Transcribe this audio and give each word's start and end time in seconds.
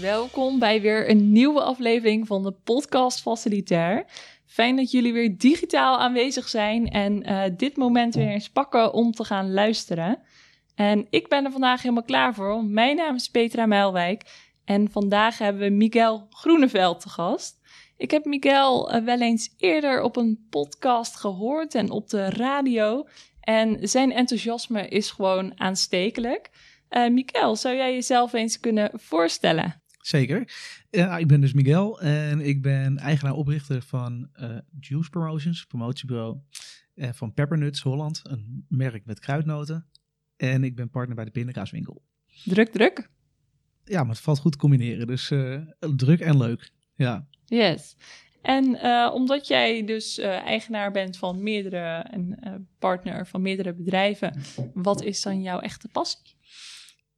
Welkom 0.00 0.58
bij 0.58 0.80
weer 0.80 1.10
een 1.10 1.32
nieuwe 1.32 1.62
aflevering 1.62 2.26
van 2.26 2.42
de 2.42 2.52
podcast 2.52 3.20
Facilitair. 3.20 4.04
Fijn 4.46 4.76
dat 4.76 4.90
jullie 4.90 5.12
weer 5.12 5.38
digitaal 5.38 5.98
aanwezig 5.98 6.48
zijn 6.48 6.88
en 6.88 7.30
uh, 7.30 7.42
dit 7.56 7.76
moment 7.76 8.14
weer 8.14 8.28
eens 8.28 8.50
pakken 8.50 8.92
om 8.92 9.12
te 9.12 9.24
gaan 9.24 9.52
luisteren. 9.52 10.18
En 10.74 11.06
ik 11.10 11.28
ben 11.28 11.44
er 11.44 11.50
vandaag 11.50 11.82
helemaal 11.82 12.02
klaar 12.02 12.34
voor. 12.34 12.64
Mijn 12.64 12.96
naam 12.96 13.14
is 13.14 13.28
Petra 13.28 13.66
Meilwijk 13.66 14.24
en 14.64 14.90
vandaag 14.90 15.38
hebben 15.38 15.62
we 15.62 15.70
Miguel 15.70 16.26
Groeneveld 16.30 17.00
te 17.00 17.08
gast. 17.08 17.60
Ik 17.96 18.10
heb 18.10 18.24
Miguel 18.24 18.94
uh, 18.94 19.04
wel 19.04 19.20
eens 19.20 19.54
eerder 19.56 20.02
op 20.02 20.16
een 20.16 20.46
podcast 20.50 21.16
gehoord 21.16 21.74
en 21.74 21.90
op 21.90 22.08
de 22.08 22.30
radio. 22.30 23.06
En 23.40 23.88
zijn 23.88 24.12
enthousiasme 24.12 24.88
is 24.88 25.10
gewoon 25.10 25.60
aanstekelijk. 25.60 26.50
Uh, 26.90 27.08
Miguel, 27.10 27.56
zou 27.56 27.76
jij 27.76 27.92
jezelf 27.92 28.32
eens 28.32 28.60
kunnen 28.60 28.90
voorstellen? 28.94 29.82
Zeker. 29.98 30.52
Ja, 30.90 31.18
ik 31.18 31.26
ben 31.26 31.40
dus 31.40 31.52
Miguel 31.52 32.00
en 32.00 32.40
ik 32.40 32.62
ben 32.62 32.98
eigenaar-oprichter 32.98 33.82
van 33.82 34.28
uh, 34.40 34.58
Juice 34.80 35.10
Promotions, 35.10 35.64
promotiebureau 35.64 36.38
uh, 36.94 37.08
van 37.12 37.32
Peppernuts 37.32 37.80
Holland, 37.80 38.20
een 38.22 38.64
merk 38.68 39.06
met 39.06 39.20
kruidnoten. 39.20 39.86
En 40.36 40.64
ik 40.64 40.76
ben 40.76 40.90
partner 40.90 41.16
bij 41.16 41.24
de 41.24 41.30
pindakaaswinkel. 41.30 42.02
Druk, 42.44 42.68
druk. 42.68 43.08
Ja, 43.84 44.00
maar 44.00 44.14
het 44.14 44.24
valt 44.24 44.38
goed 44.38 44.52
te 44.52 44.58
combineren. 44.58 45.06
Dus 45.06 45.30
uh, 45.30 45.60
druk 45.96 46.20
en 46.20 46.36
leuk. 46.36 46.72
Ja. 46.94 47.26
Yes. 47.44 47.96
En 48.42 48.82
omdat 49.12 49.46
jij 49.46 49.84
dus 49.84 50.18
eigenaar 50.18 50.90
bent 50.92 51.16
van 51.16 51.42
meerdere 51.42 52.06
en 52.10 52.38
partner 52.78 53.26
van 53.26 53.42
meerdere 53.42 53.74
bedrijven, 53.74 54.40
wat 54.74 55.02
is 55.02 55.22
dan 55.22 55.42
jouw 55.42 55.60
echte 55.60 55.88
passie? 55.88 56.36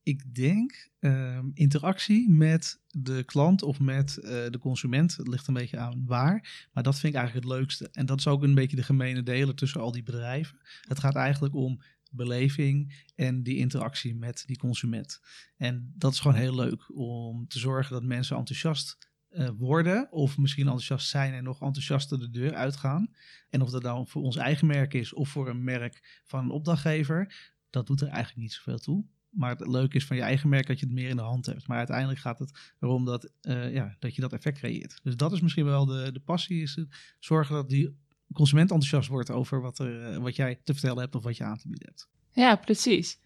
Ik 0.03 0.35
denk 0.35 0.91
uh, 1.01 1.39
interactie 1.55 2.31
met 2.31 2.81
de 2.87 3.25
klant 3.25 3.63
of 3.63 3.81
met 3.81 4.19
uh, 4.21 4.29
de 4.29 4.59
consument. 4.61 5.17
Het 5.17 5.29
ligt 5.29 5.47
een 5.47 5.55
beetje 5.55 5.79
aan 5.79 6.07
waar. 6.07 6.69
Maar 6.73 6.83
dat 6.83 6.99
vind 6.99 7.15
ik 7.15 7.19
eigenlijk 7.19 7.47
het 7.47 7.57
leukste. 7.57 7.89
En 7.93 8.07
dat 8.07 8.19
is 8.19 8.27
ook 8.27 8.43
een 8.43 8.55
beetje 8.55 8.77
de 8.77 8.83
gemene 8.83 9.23
delen 9.23 9.57
tussen 9.57 9.81
al 9.81 9.93
die 9.93 10.03
bedrijven. 10.03 10.59
Het 10.89 10.99
gaat 10.99 11.15
eigenlijk 11.15 11.55
om 11.55 11.83
beleving 12.11 13.05
en 13.15 13.43
die 13.43 13.57
interactie 13.57 14.15
met 14.15 14.43
die 14.47 14.59
consument. 14.59 15.21
En 15.57 15.93
dat 15.97 16.13
is 16.13 16.21
gewoon 16.21 16.37
heel 16.37 16.55
leuk 16.55 16.97
om 16.97 17.49
te 17.49 17.59
zorgen 17.59 17.93
dat 17.93 18.03
mensen 18.03 18.37
enthousiast 18.37 18.99
uh, 19.31 19.49
worden, 19.59 20.13
of 20.13 20.39
misschien 20.39 20.65
enthousiast 20.65 21.09
zijn 21.09 21.33
en 21.33 21.45
nog 21.45 21.61
enthousiaster 21.61 22.19
de 22.19 22.31
deur 22.31 22.55
uitgaan. 22.55 23.11
En 23.51 23.63
of 23.63 23.71
dat 23.71 23.83
dan 23.83 24.09
voor 24.09 24.23
ons 24.23 24.37
eigen 24.37 24.67
merk 24.67 24.95
is 24.95 25.13
of 25.13 25.29
voor 25.29 25.49
een 25.49 25.65
merk 25.65 26.23
van 26.27 26.45
een 26.45 26.51
opdrachtgever, 26.51 27.35
dat 27.71 27.87
doet 27.87 28.01
er 28.01 28.09
eigenlijk 28.09 28.37
niet 28.37 28.53
zoveel 28.53 28.79
toe. 28.79 29.05
Maar 29.31 29.51
het 29.51 29.67
leuke 29.67 29.97
is 29.97 30.07
van 30.07 30.17
je 30.17 30.23
eigen 30.23 30.49
merk 30.49 30.67
dat 30.67 30.79
je 30.81 30.87
het 30.87 30.95
meer 30.95 31.09
in 31.09 31.17
de 31.17 31.23
hand 31.23 31.47
hebt. 31.47 31.67
Maar 31.67 31.79
uiteindelijk 31.79 32.19
gaat 32.19 32.39
het 32.39 32.75
erom 32.81 33.05
dat, 33.05 33.31
uh, 33.43 33.73
ja, 33.75 33.97
dat 33.99 34.15
je 34.15 34.21
dat 34.21 34.33
effect 34.33 34.59
creëert. 34.59 35.01
Dus 35.03 35.17
dat 35.17 35.33
is 35.33 35.41
misschien 35.41 35.65
wel 35.65 35.87
de, 35.87 36.13
de 36.13 36.21
passie, 36.21 36.63
is 36.63 36.75
het 36.75 37.15
zorgen 37.19 37.55
dat 37.55 37.69
die 37.69 37.97
consument 38.33 38.71
enthousiast 38.71 39.09
wordt 39.09 39.31
over 39.31 39.61
wat, 39.61 39.79
er, 39.79 40.13
uh, 40.13 40.17
wat 40.17 40.37
jij 40.37 40.61
te 40.65 40.73
vertellen 40.73 40.99
hebt 40.99 41.15
of 41.15 41.23
wat 41.23 41.37
je 41.37 41.45
aan 41.45 41.59
te 41.59 41.69
bieden 41.69 41.89
hebt. 41.89 42.09
Ja, 42.33 42.57
precies. 42.57 43.19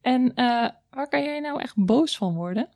En 0.00 0.22
uh, 0.22 0.68
waar 0.90 1.08
kan 1.08 1.22
jij 1.22 1.40
nou 1.40 1.60
echt 1.60 1.84
boos 1.84 2.16
van 2.16 2.34
worden? 2.34 2.68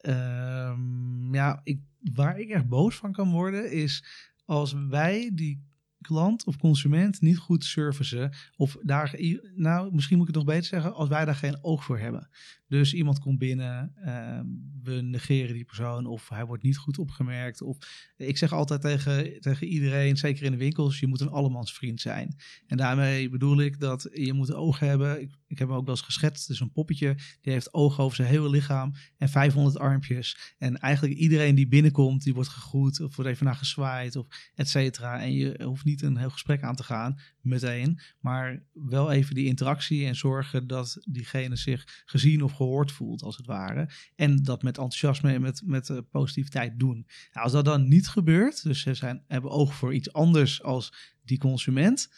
Um, 0.00 1.34
ja, 1.34 1.60
ik, 1.64 1.80
waar 2.14 2.38
ik 2.38 2.48
echt 2.48 2.68
boos 2.68 2.96
van 2.96 3.12
kan 3.12 3.30
worden 3.30 3.72
is 3.72 4.04
als 4.44 4.72
wij 4.88 5.30
die 5.34 5.68
klant 6.00 6.44
of 6.44 6.56
consument 6.56 7.20
niet 7.20 7.38
goed 7.38 7.64
servicen. 7.64 8.32
Of 8.56 8.76
daar, 8.82 9.14
nou, 9.54 9.94
misschien 9.94 10.18
moet 10.18 10.28
ik 10.28 10.34
het 10.34 10.44
nog 10.44 10.54
beter 10.54 10.68
zeggen, 10.68 10.94
als 10.94 11.08
wij 11.08 11.24
daar 11.24 11.34
geen 11.34 11.64
oog 11.64 11.84
voor 11.84 11.98
hebben. 11.98 12.28
Dus 12.70 12.94
iemand 12.94 13.18
komt 13.18 13.38
binnen, 13.38 13.92
uh, 14.04 14.40
we 14.82 14.92
negeren 14.92 15.54
die 15.54 15.64
persoon 15.64 16.06
of 16.06 16.28
hij 16.28 16.44
wordt 16.44 16.62
niet 16.62 16.76
goed 16.76 16.98
opgemerkt. 16.98 17.62
Of 17.62 17.78
ik 18.16 18.38
zeg 18.38 18.52
altijd 18.52 18.80
tegen, 18.80 19.40
tegen 19.40 19.66
iedereen, 19.66 20.16
zeker 20.16 20.44
in 20.44 20.50
de 20.50 20.56
winkels, 20.56 21.00
je 21.00 21.06
moet 21.06 21.20
een 21.20 21.28
allemansvriend 21.28 22.00
zijn. 22.00 22.36
En 22.66 22.76
daarmee 22.76 23.28
bedoel 23.28 23.60
ik 23.60 23.80
dat 23.80 24.08
je 24.12 24.32
moet 24.32 24.52
oog 24.52 24.78
hebben. 24.78 25.20
Ik, 25.20 25.30
ik 25.46 25.58
heb 25.58 25.68
hem 25.68 25.76
ook 25.76 25.84
wel 25.84 25.94
eens 25.94 26.04
geschetst, 26.04 26.48
dus 26.48 26.60
een 26.60 26.72
poppetje, 26.72 27.14
die 27.40 27.52
heeft 27.52 27.74
ogen 27.74 28.04
over 28.04 28.16
zijn 28.16 28.28
hele 28.28 28.50
lichaam 28.50 28.94
en 29.16 29.28
500 29.28 29.78
armpjes. 29.78 30.54
En 30.58 30.78
eigenlijk 30.78 31.14
iedereen 31.14 31.54
die 31.54 31.68
binnenkomt, 31.68 32.22
die 32.22 32.34
wordt 32.34 32.48
gegroet 32.48 33.00
of 33.00 33.16
wordt 33.16 33.30
even 33.30 33.46
naar 33.46 33.56
gezwaaid 33.56 34.16
of 34.16 34.26
et 34.54 34.68
cetera. 34.68 35.20
En 35.20 35.32
je 35.32 35.62
hoeft 35.64 35.84
niet 35.84 35.89
een 35.98 36.16
heel 36.16 36.30
gesprek 36.30 36.62
aan 36.62 36.76
te 36.76 36.82
gaan 36.82 37.18
meteen, 37.40 38.00
maar 38.20 38.62
wel 38.72 39.10
even 39.10 39.34
die 39.34 39.46
interactie 39.46 40.06
en 40.06 40.16
zorgen 40.16 40.66
dat 40.66 40.98
diegene 41.04 41.56
zich 41.56 42.02
gezien 42.06 42.42
of 42.42 42.52
gehoord 42.52 42.92
voelt, 42.92 43.22
als 43.22 43.36
het 43.36 43.46
ware. 43.46 43.90
En 44.16 44.36
dat 44.42 44.62
met 44.62 44.78
enthousiasme 44.78 45.32
en 45.32 45.40
met, 45.40 45.62
met 45.64 45.88
uh, 45.88 45.98
positiviteit 46.10 46.78
doen. 46.78 47.06
Nou, 47.32 47.44
als 47.44 47.52
dat 47.52 47.64
dan 47.64 47.88
niet 47.88 48.08
gebeurt, 48.08 48.62
dus 48.62 48.80
ze 48.80 48.94
zijn, 48.94 49.24
hebben 49.26 49.50
oog 49.50 49.74
voor 49.74 49.94
iets 49.94 50.12
anders 50.12 50.62
als 50.62 51.16
die 51.24 51.38
consument, 51.38 52.12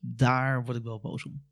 daar 0.00 0.64
word 0.64 0.76
ik 0.76 0.82
wel 0.82 1.00
boos 1.00 1.24
om. 1.24 1.42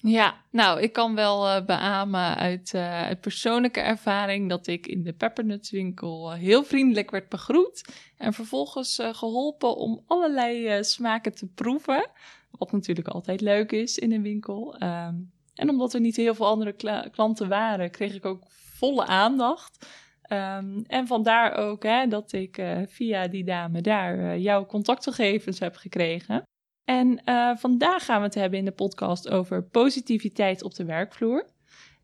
Ja, 0.00 0.44
nou, 0.50 0.80
ik 0.80 0.92
kan 0.92 1.14
wel 1.14 1.46
uh, 1.46 1.64
beamen 1.64 2.36
uit, 2.36 2.72
uh, 2.74 3.02
uit, 3.02 3.20
persoonlijke 3.20 3.80
ervaring 3.80 4.48
dat 4.48 4.66
ik 4.66 4.86
in 4.86 5.02
de 5.02 5.12
peppernutswinkel 5.12 6.32
uh, 6.32 6.38
heel 6.38 6.64
vriendelijk 6.64 7.10
werd 7.10 7.28
begroet 7.28 7.84
en 8.16 8.32
vervolgens 8.32 8.98
geholpen 9.12 9.76
om 9.76 10.04
allerlei 10.06 10.84
smaken 10.84 11.34
te 11.34 11.46
proeven. 11.46 12.10
Wat 12.50 12.72
natuurlijk 12.72 13.08
altijd 13.08 13.40
leuk 13.40 13.72
is 13.72 13.98
in 13.98 14.12
een 14.12 14.22
winkel. 14.22 14.74
Um, 14.82 15.32
en 15.54 15.68
omdat 15.68 15.94
er 15.94 16.00
niet 16.00 16.16
heel 16.16 16.34
veel 16.34 16.46
andere 16.46 16.72
kla 16.72 17.08
klanten 17.12 17.48
waren, 17.48 17.90
kreeg 17.90 18.14
ik 18.14 18.26
ook 18.26 18.42
volle 18.48 19.06
aandacht. 19.06 19.86
Um, 20.32 20.84
en 20.86 21.06
vandaar 21.06 21.54
ook 21.56 21.82
hè, 21.82 22.06
dat 22.06 22.32
ik 22.32 22.62
via 22.86 23.28
die 23.28 23.44
dame 23.44 23.80
daar 23.80 24.38
jouw 24.38 24.66
contactgegevens 24.66 25.58
heb 25.58 25.76
gekregen. 25.76 26.42
En 26.88 27.20
uh, 27.24 27.56
vandaag 27.56 28.04
gaan 28.04 28.18
we 28.18 28.26
het 28.26 28.34
hebben 28.34 28.58
in 28.58 28.64
de 28.64 28.70
podcast 28.70 29.28
over 29.28 29.62
positiviteit 29.62 30.62
op 30.62 30.74
de 30.74 30.84
werkvloer. 30.84 31.46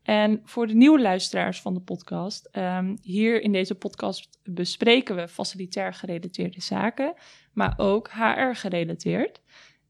En 0.03 0.41
voor 0.43 0.67
de 0.67 0.73
nieuwe 0.73 1.01
luisteraars 1.01 1.61
van 1.61 1.73
de 1.73 1.79
podcast, 1.79 2.49
um, 2.57 2.97
hier 3.01 3.41
in 3.41 3.51
deze 3.51 3.75
podcast 3.75 4.39
bespreken 4.43 5.15
we 5.15 5.27
facilitair 5.27 5.93
gerelateerde 5.93 6.61
zaken, 6.61 7.13
maar 7.53 7.73
ook 7.77 8.09
HR 8.09 8.53
gerelateerd. 8.53 9.41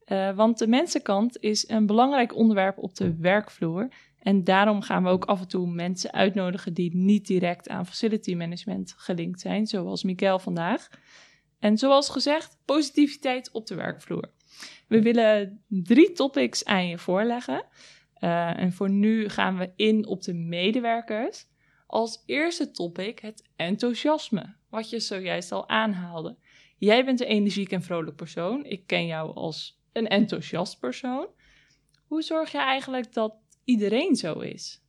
Uh, 0.05 0.35
want 0.35 0.57
de 0.57 0.67
mensenkant 0.67 1.39
is 1.39 1.69
een 1.69 1.85
belangrijk 1.85 2.35
onderwerp 2.35 2.78
op 2.78 2.95
de 2.95 3.16
werkvloer. 3.16 3.88
En 4.19 4.44
daarom 4.44 4.81
gaan 4.81 5.03
we 5.03 5.09
ook 5.09 5.25
af 5.25 5.39
en 5.39 5.47
toe 5.47 5.67
mensen 5.67 6.13
uitnodigen 6.13 6.73
die 6.73 6.95
niet 6.95 7.28
direct 7.28 7.69
aan 7.69 7.85
facility 7.85 8.35
management 8.35 8.94
gelinkt 8.97 9.41
zijn, 9.41 9.67
zoals 9.67 10.03
Miguel 10.03 10.39
vandaag. 10.39 10.89
En 11.59 11.78
zoals 11.78 12.09
gezegd, 12.09 12.57
positiviteit 12.66 13.51
op 13.51 13.67
de 13.67 13.75
werkvloer. 13.75 14.34
We 14.88 15.01
willen 15.01 15.63
drie 15.67 16.11
topics 16.11 16.66
aan 16.66 16.88
je 16.88 16.97
voorleggen. 16.97 17.66
Uh, 18.19 18.59
en 18.59 18.73
voor 18.73 18.89
nu 18.89 19.29
gaan 19.29 19.57
we 19.57 19.71
in 19.75 20.05
op 20.05 20.21
de 20.21 20.33
medewerkers. 20.33 21.45
Als 21.88 22.23
eerste 22.25 22.71
topic 22.71 23.19
het 23.19 23.49
enthousiasme, 23.55 24.55
wat 24.69 24.89
je 24.89 24.99
zojuist 24.99 25.51
al 25.51 25.69
aanhaalde. 25.69 26.38
Jij 26.77 27.05
bent 27.05 27.21
een 27.21 27.27
energiek 27.27 27.71
en 27.71 27.81
vrolijk 27.81 28.16
persoon. 28.16 28.66
Ik 28.66 28.88
ken 28.88 29.05
jou 29.05 29.35
als 29.35 29.81
een 29.91 30.07
enthousiast 30.07 30.79
persoon. 30.79 31.27
Hoe 32.07 32.22
zorg 32.22 32.51
je 32.51 32.57
eigenlijk 32.57 33.13
dat 33.13 33.35
iedereen 33.63 34.16
zo 34.16 34.39
is? 34.39 34.83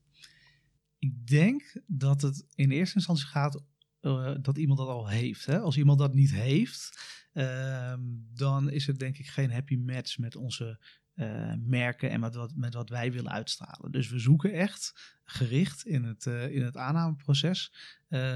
Ik 0.99 1.27
denk 1.27 1.83
dat 1.87 2.23
het 2.23 2.47
in 2.55 2.71
eerste 2.71 2.95
instantie 2.95 3.27
gaat 3.27 3.63
uh, 4.07 4.35
dat 4.41 4.59
iemand 4.59 4.79
dat 4.79 4.89
al 4.89 5.09
heeft. 5.09 5.47
Hè? 5.47 5.61
Als 5.61 5.77
iemand 5.77 5.99
dat 5.99 6.15
niet 6.15 6.33
heeft, 6.33 7.01
uh, 7.33 7.95
dan 8.35 8.71
is 8.71 8.87
het 8.87 8.99
denk 8.99 9.19
ik 9.19 9.27
geen 9.27 9.53
happy 9.53 9.77
match 9.77 10.19
met 10.19 10.37
onze 10.37 10.81
uh, 11.15 11.53
merken 11.59 12.11
en 12.11 12.21
met 12.21 12.35
wat, 12.35 12.53
met 12.57 12.75
wat 12.75 12.89
wij 12.89 13.13
willen 13.13 13.33
uitstralen. 13.33 13.93
Dus 13.93 14.09
we 14.09 14.19
zoeken 14.19 14.53
echt 14.53 15.17
gericht 15.25 15.87
in 15.87 16.05
het, 16.05 16.25
uh, 16.25 16.55
in 16.55 16.63
het 16.63 16.77
aannameproces, 16.77 17.73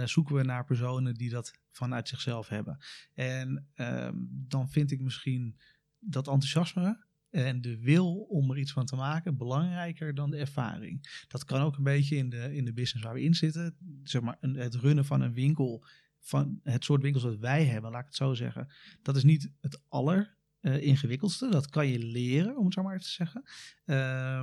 zoeken 0.04 0.34
we 0.34 0.42
naar 0.42 0.64
personen 0.64 1.14
die 1.14 1.30
dat 1.30 1.58
vanuit 1.70 2.08
zichzelf 2.08 2.48
hebben. 2.48 2.78
En 3.14 3.68
ehm, 3.74 4.14
dan 4.28 4.70
vind 4.70 4.90
ik 4.90 5.00
misschien 5.00 5.58
dat 5.98 6.28
enthousiasme 6.28 7.04
en 7.30 7.60
de 7.60 7.78
wil 7.78 8.14
om 8.16 8.50
er 8.50 8.58
iets 8.58 8.72
van 8.72 8.86
te 8.86 8.96
maken 8.96 9.36
belangrijker 9.36 10.14
dan 10.14 10.30
de 10.30 10.36
ervaring. 10.36 11.24
Dat 11.28 11.44
kan 11.44 11.60
ook 11.60 11.76
een 11.76 11.82
beetje 11.82 12.16
in 12.16 12.30
de, 12.30 12.54
in 12.54 12.64
de 12.64 12.72
business 12.72 13.06
waar 13.06 13.14
we 13.14 13.22
in 13.22 13.34
zitten. 13.34 13.76
Zeg 14.02 14.22
maar 14.22 14.36
het 14.40 14.74
runnen 14.74 15.04
van 15.04 15.20
een 15.20 15.34
winkel, 15.34 15.84
van 16.18 16.60
het 16.62 16.84
soort 16.84 17.02
winkels 17.02 17.24
dat 17.24 17.38
wij 17.38 17.64
hebben, 17.64 17.90
laat 17.90 18.00
ik 18.00 18.06
het 18.06 18.16
zo 18.16 18.34
zeggen. 18.34 18.68
Dat 19.02 19.16
is 19.16 19.24
niet 19.24 19.52
het 19.60 19.82
aller 19.88 20.36
uh, 20.60 20.82
ingewikkeldste. 20.82 21.50
Dat 21.50 21.68
kan 21.68 21.86
je 21.86 21.98
leren, 21.98 22.56
om 22.56 22.64
het 22.64 22.74
zo 22.74 22.82
maar 22.82 22.98
te 22.98 23.08
zeggen. 23.08 23.42
Uh, 23.86 24.42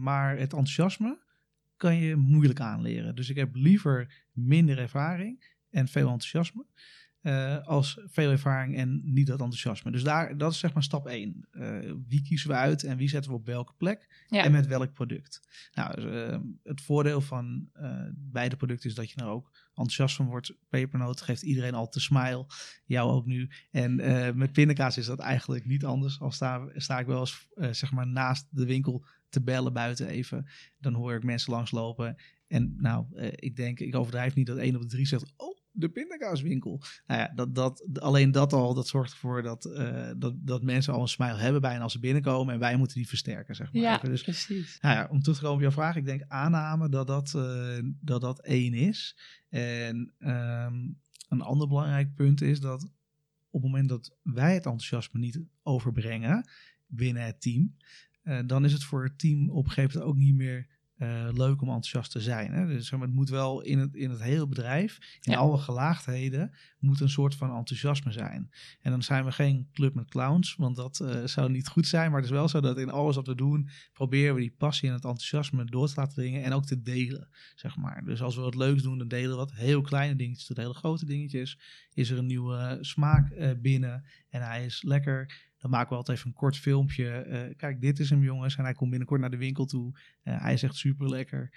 maar 0.00 0.30
het 0.30 0.52
enthousiasme 0.52 1.26
kan 1.76 1.96
je 1.96 2.16
moeilijk 2.16 2.60
aanleren. 2.60 3.14
Dus 3.14 3.28
ik 3.28 3.36
heb 3.36 3.54
liever 3.54 4.24
minder 4.32 4.78
ervaring 4.78 5.56
en 5.70 5.88
veel 5.88 6.08
enthousiasme. 6.08 6.66
Eh, 7.20 7.66
als 7.66 8.00
veel 8.06 8.30
ervaring 8.30 8.76
en 8.76 9.00
niet 9.04 9.26
dat 9.26 9.40
enthousiasme. 9.40 9.90
Dus 9.90 10.02
daar, 10.02 10.36
dat 10.36 10.52
is 10.52 10.58
zeg 10.58 10.72
maar 10.72 10.82
stap 10.82 11.06
1. 11.06 11.46
wie 12.08 12.22
kiezen 12.22 12.48
we 12.48 12.54
uit 12.54 12.82
en 12.82 12.96
wie 12.96 13.08
zetten 13.08 13.30
we 13.30 13.36
op 13.36 13.46
welke 13.46 13.72
plek 13.76 14.24
Ja. 14.28 14.44
en 14.44 14.52
met 14.52 14.66
welk 14.66 14.92
product? 14.92 15.40
Nou, 15.74 15.94
dus, 15.94 16.04
eh, 16.04 16.38
het 16.62 16.80
voordeel 16.80 17.20
van 17.20 17.68
eh, 17.72 18.04
beide 18.14 18.56
producten 18.56 18.88
is 18.88 18.94
dat 18.94 19.10
je 19.10 19.20
er 19.20 19.26
ook 19.26 19.50
enthousiast 19.68 20.16
van 20.16 20.26
wordt. 20.26 20.52
Pepernoot 20.68 21.20
geeft 21.20 21.42
iedereen 21.42 21.74
al 21.74 21.88
te 21.88 22.00
smile, 22.00 22.46
jou 22.84 23.10
ook 23.10 23.26
nu. 23.26 23.50
En 23.70 24.00
eh, 24.00 24.34
met 24.34 24.52
pindakaas 24.52 24.98
is 24.98 25.06
dat 25.06 25.18
eigenlijk 25.18 25.66
niet 25.66 25.84
anders. 25.84 26.20
Al 26.20 26.30
sta, 26.30 26.68
sta 26.74 26.98
ik 26.98 27.06
wel 27.06 27.20
eens 27.20 27.48
eh, 27.54 27.72
zeg 27.72 27.92
maar 27.92 28.06
naast 28.06 28.46
de 28.50 28.64
winkel 28.66 29.04
te 29.28 29.42
bellen 29.42 29.72
buiten 29.72 30.08
even. 30.08 30.46
Dan 30.78 30.94
hoor 30.94 31.14
ik 31.14 31.22
mensen 31.24 31.52
langslopen. 31.52 32.16
En 32.46 32.74
nou, 32.78 33.06
eh, 33.14 33.28
ik 33.34 33.56
denk, 33.56 33.80
ik 33.80 33.96
overdrijf 33.96 34.34
niet 34.34 34.46
dat 34.46 34.56
één 34.56 34.74
op 34.76 34.82
de 34.82 34.88
drie 34.88 35.06
zegt... 35.06 35.32
Oh, 35.36 35.57
de 35.78 35.88
pindakaaswinkel. 35.88 36.82
Nou 37.06 37.20
ja, 37.20 37.32
dat, 37.34 37.54
dat, 37.54 38.00
alleen 38.00 38.30
dat 38.30 38.52
al, 38.52 38.74
dat 38.74 38.88
zorgt 38.88 39.12
ervoor 39.12 39.42
dat, 39.42 39.64
eh, 39.64 40.10
dat, 40.16 40.34
dat 40.38 40.62
mensen 40.62 40.92
al 40.92 41.00
een 41.00 41.08
smile 41.08 41.36
hebben 41.36 41.60
bijna 41.60 41.82
als 41.82 41.92
ze 41.92 41.98
binnenkomen. 41.98 42.54
En 42.54 42.60
wij 42.60 42.76
moeten 42.76 42.96
die 42.96 43.08
versterken, 43.08 43.54
zeg 43.54 43.72
maar. 43.72 43.82
Ja. 43.82 43.98
Dus 43.98 44.22
precies. 44.22 44.78
nou 44.80 44.96
ja, 44.96 45.08
om 45.10 45.20
terug 45.20 45.36
te 45.36 45.42
komen 45.42 45.56
op 45.56 45.62
jouw 45.62 45.82
vraag. 45.82 45.96
Ik 45.96 46.04
denk 46.04 46.24
aanname 46.28 46.88
dat 46.88 47.06
dat, 47.06 47.34
eh, 47.34 47.78
dat, 48.00 48.20
dat 48.20 48.40
één 48.40 48.74
is. 48.74 49.18
En 49.48 50.14
ehm, 50.18 50.88
een 51.28 51.42
ander 51.42 51.68
belangrijk 51.68 52.14
punt 52.14 52.40
is 52.40 52.60
dat 52.60 52.82
op 53.50 53.62
het 53.62 53.70
moment 53.70 53.88
dat 53.88 54.16
wij 54.22 54.54
het 54.54 54.64
enthousiasme 54.64 55.20
niet 55.20 55.40
overbrengen 55.62 56.48
binnen 56.86 57.24
het 57.24 57.40
team, 57.40 57.76
eh, 58.22 58.40
dan 58.46 58.64
is 58.64 58.72
het 58.72 58.84
voor 58.84 59.04
het 59.04 59.18
team 59.18 59.50
op 59.50 59.64
een 59.64 59.70
gegeven 59.70 59.98
moment 59.98 60.16
ook 60.16 60.22
niet 60.22 60.34
meer 60.34 60.77
eh, 60.98 61.28
leuk 61.32 61.60
om 61.62 61.68
enthousiast 61.68 62.10
te 62.10 62.20
zijn. 62.20 62.52
Hè? 62.52 62.66
Dus 62.66 62.86
zeg 62.88 62.98
maar, 62.98 63.08
het 63.08 63.16
moet 63.16 63.28
wel 63.28 63.60
in 63.62 63.78
het, 63.78 63.94
in 63.94 64.10
het 64.10 64.22
hele 64.22 64.46
bedrijf, 64.48 64.98
in 65.20 65.32
Ja. 65.32 65.38
alle 65.38 65.58
gelaagdheden, 65.58 66.54
moet 66.78 67.00
een 67.00 67.08
soort 67.10 67.34
van 67.34 67.56
enthousiasme 67.56 68.12
zijn. 68.12 68.50
En 68.80 68.90
dan 68.90 69.02
zijn 69.02 69.24
we 69.24 69.32
geen 69.32 69.68
club 69.72 69.94
met 69.94 70.08
clowns, 70.08 70.54
want 70.56 70.76
dat 70.76 71.00
eh, 71.00 71.24
zou 71.24 71.50
niet 71.50 71.68
goed 71.68 71.86
zijn. 71.86 72.10
Maar 72.10 72.20
het 72.20 72.30
is 72.30 72.36
wel 72.36 72.48
zo 72.48 72.60
dat 72.60 72.78
in 72.78 72.90
alles 72.90 73.16
wat 73.16 73.26
we 73.26 73.34
doen, 73.34 73.68
proberen 73.92 74.34
we 74.34 74.40
die 74.40 74.54
passie 74.58 74.88
en 74.88 74.94
het 74.94 75.04
enthousiasme 75.04 75.64
door 75.64 75.88
te 75.88 75.92
laten 75.96 76.14
dringen 76.14 76.42
en 76.44 76.52
ook 76.52 76.66
te 76.66 76.82
delen, 76.82 77.28
zeg 77.54 77.76
maar. 77.76 78.04
Dus 78.04 78.22
als 78.22 78.34
we 78.36 78.40
wat 78.42 78.54
leuks 78.54 78.82
doen, 78.82 78.98
dan 78.98 79.08
delen 79.08 79.30
we 79.30 79.36
wat 79.36 79.52
heel 79.52 79.80
kleine 79.80 80.16
dingetjes 80.16 80.46
tot 80.46 80.56
hele 80.56 80.74
grote 80.74 81.06
dingetjes. 81.06 81.58
Is 81.94 82.10
er 82.10 82.18
een 82.18 82.26
nieuwe 82.26 82.78
smaak 82.80 83.30
eh, 83.30 83.50
binnen 83.58 84.04
en 84.28 84.42
hij 84.42 84.64
is 84.64 84.82
lekker. 84.82 85.46
Dan 85.58 85.70
maken 85.70 85.88
we 85.90 85.96
altijd 85.96 86.18
even 86.18 86.30
een 86.30 86.36
kort 86.36 86.56
filmpje. 86.56 87.10
Eh, 87.10 87.56
kijk, 87.56 87.80
dit 87.80 87.98
is 87.98 88.10
hem 88.10 88.22
jongens. 88.22 88.56
En 88.56 88.64
hij 88.64 88.72
komt 88.74 88.90
binnenkort 88.90 89.20
naar 89.20 89.30
de 89.30 89.36
winkel 89.36 89.64
toe. 89.64 89.98
Eh, 90.22 90.40
hij 90.40 90.52
is 90.52 90.62
echt 90.62 90.74
super 90.76 91.08
lekker. 91.08 91.50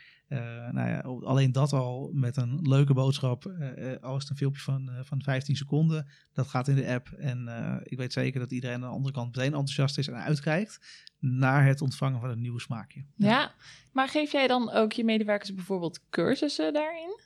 nou 0.71 0.89
ja, 0.89 0.99
alleen 1.27 1.51
dat 1.51 1.73
al 1.73 2.09
met 2.13 2.37
een 2.37 2.59
leuke 2.61 2.93
boodschap. 2.93 3.45
eh, 3.45 3.93
eh, 3.93 4.01
al 4.03 4.15
is 4.15 4.21
het 4.21 4.31
een 4.31 4.37
filmpje 4.37 4.61
van, 4.61 4.89
eh, 4.89 4.99
van 5.03 5.21
15 5.21 5.55
seconden. 5.55 6.07
Dat 6.33 6.47
gaat 6.47 6.67
in 6.67 6.75
de 6.75 6.87
app. 6.87 7.07
En 7.11 7.47
eh, 7.47 7.75
ik 7.83 7.97
weet 7.97 8.13
zeker 8.13 8.39
dat 8.39 8.51
iedereen 8.51 8.75
aan 8.75 8.81
de 8.81 8.87
andere 8.87 9.13
kant 9.13 9.35
meteen 9.35 9.51
enthousiast 9.53 9.97
is 9.97 10.07
en 10.07 10.15
uitkijkt 10.23 10.79
naar 11.19 11.65
het 11.65 11.81
ontvangen 11.81 12.19
van 12.19 12.29
een 12.29 12.41
nieuwe 12.41 12.59
smaakje. 12.61 13.05
Ja, 13.15 13.53
maar 13.91 14.07
geef 14.09 14.31
jij 14.31 14.47
dan 14.47 14.71
ook 14.71 14.91
je 14.91 15.03
medewerkers 15.03 15.53
bijvoorbeeld 15.53 15.99
cursussen 16.09 16.73
daarin? 16.73 17.19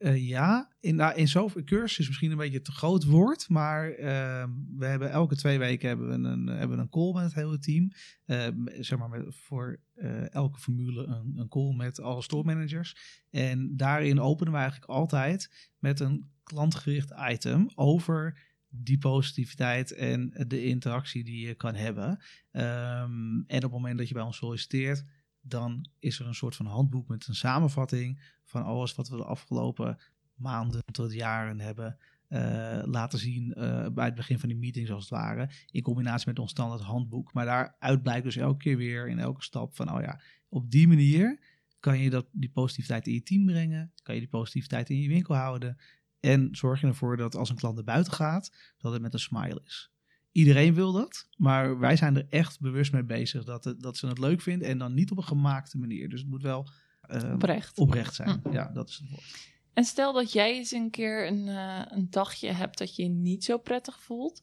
Eh, 0.00 0.28
ja, 0.28 0.72
in, 0.80 0.94
nou, 0.94 1.14
in 1.14 1.28
zover 1.28 1.64
cursus 1.64 1.98
is 1.98 2.06
misschien 2.06 2.30
een 2.30 2.36
beetje 2.36 2.60
te 2.60 2.72
groot 2.72 3.04
woord, 3.04 3.48
maar 3.48 3.90
eh, 3.90 4.46
we 4.76 4.86
hebben 4.86 5.10
elke 5.10 5.36
twee 5.36 5.58
weken 5.58 5.88
hebben 5.88 6.08
we 6.08 6.28
een, 6.28 6.46
hebben 6.46 6.76
we 6.76 6.82
een 6.82 6.88
call 6.88 7.12
met 7.12 7.22
het 7.22 7.34
hele 7.34 7.58
team. 7.58 7.92
Eh, 8.24 8.46
zeg 8.78 8.98
maar 8.98 9.22
voor 9.28 9.80
eh, 9.94 10.34
elke 10.34 10.58
formule 10.58 11.06
een, 11.06 11.32
een 11.36 11.48
call 11.48 11.74
met 11.74 12.00
alle 12.00 12.22
store 12.22 12.44
managers. 12.44 12.96
En 13.30 13.76
daarin 13.76 14.20
openen 14.20 14.52
we 14.52 14.58
eigenlijk 14.58 14.90
altijd 14.90 15.70
met 15.78 16.00
een 16.00 16.30
klantgericht 16.42 17.12
item 17.30 17.70
over 17.74 18.48
die 18.68 18.98
positiviteit 18.98 19.92
en 19.92 20.44
de 20.46 20.64
interactie 20.64 21.24
die 21.24 21.46
je 21.46 21.54
kan 21.54 21.74
hebben. 21.74 22.24
Ehm, 22.50 23.40
en 23.46 23.56
op 23.56 23.62
het 23.62 23.70
moment 23.70 23.98
dat 23.98 24.08
je 24.08 24.14
bij 24.14 24.22
ons 24.22 24.36
solliciteert, 24.36 25.04
dan 25.40 25.86
is 25.98 26.18
er 26.18 26.26
een 26.26 26.34
soort 26.34 26.56
van 26.56 26.66
handboek 26.66 27.08
met 27.08 27.26
een 27.26 27.34
samenvatting 27.34 28.22
van 28.44 28.64
alles 28.64 28.94
wat 28.94 29.08
we 29.08 29.16
de 29.16 29.24
afgelopen 29.24 29.98
maanden 30.34 30.82
tot 30.92 31.12
jaren 31.12 31.60
hebben 31.60 31.98
uh, 32.28 32.82
laten 32.84 33.18
zien 33.18 33.54
uh, 33.58 33.86
bij 33.88 34.04
het 34.04 34.14
begin 34.14 34.38
van 34.38 34.48
die 34.48 34.58
meetings 34.58 34.90
als 34.90 35.02
het 35.02 35.12
ware. 35.12 35.50
In 35.70 35.82
combinatie 35.82 36.28
met 36.28 36.38
ons 36.38 36.50
standaard 36.50 36.82
handboek. 36.82 37.32
Maar 37.32 37.44
daaruit 37.44 38.02
blijkt 38.02 38.24
dus 38.24 38.36
elke 38.36 38.56
keer 38.56 38.76
weer 38.76 39.08
in 39.08 39.18
elke 39.18 39.42
stap 39.42 39.76
van, 39.76 39.94
oh 39.94 40.00
ja, 40.00 40.20
op 40.48 40.70
die 40.70 40.88
manier 40.88 41.40
kan 41.80 41.98
je 41.98 42.10
dat, 42.10 42.26
die 42.32 42.50
positiviteit 42.50 43.06
in 43.06 43.12
je 43.12 43.22
team 43.22 43.46
brengen. 43.46 43.92
Kan 44.02 44.14
je 44.14 44.20
die 44.20 44.30
positiviteit 44.30 44.90
in 44.90 45.00
je 45.00 45.08
winkel 45.08 45.34
houden. 45.34 45.76
En 46.20 46.48
zorg 46.52 46.80
je 46.80 46.86
ervoor 46.86 47.16
dat 47.16 47.36
als 47.36 47.50
een 47.50 47.56
klant 47.56 47.74
naar 47.74 47.84
buiten 47.84 48.12
gaat, 48.12 48.74
dat 48.78 48.92
het 48.92 49.02
met 49.02 49.12
een 49.12 49.20
smile 49.20 49.60
is. 49.64 49.90
Iedereen 50.32 50.74
wil 50.74 50.92
dat, 50.92 51.28
maar 51.36 51.78
wij 51.78 51.96
zijn 51.96 52.16
er 52.16 52.26
echt 52.28 52.60
bewust 52.60 52.92
mee 52.92 53.04
bezig 53.04 53.44
dat, 53.44 53.64
het, 53.64 53.82
dat 53.82 53.96
ze 53.96 54.06
het 54.06 54.18
leuk 54.18 54.40
vinden 54.40 54.68
en 54.68 54.78
dan 54.78 54.94
niet 54.94 55.10
op 55.10 55.16
een 55.16 55.24
gemaakte 55.24 55.78
manier. 55.78 56.08
Dus 56.08 56.20
het 56.20 56.28
moet 56.28 56.42
wel 56.42 56.68
uh, 57.10 57.32
oprecht. 57.32 57.78
oprecht 57.78 58.14
zijn. 58.14 58.40
Hm. 58.42 58.52
Ja, 58.52 58.70
dat 58.74 58.88
is 58.88 58.96
het 58.96 59.10
woord. 59.10 59.48
En 59.72 59.84
stel 59.84 60.12
dat 60.12 60.32
jij 60.32 60.54
eens 60.54 60.70
een 60.70 60.90
keer 60.90 61.26
een, 61.26 61.46
uh, 61.46 61.82
een 61.88 62.10
dagje 62.10 62.52
hebt 62.52 62.78
dat 62.78 62.96
je 62.96 63.02
je 63.02 63.08
niet 63.08 63.44
zo 63.44 63.58
prettig 63.58 64.00
voelt. 64.00 64.42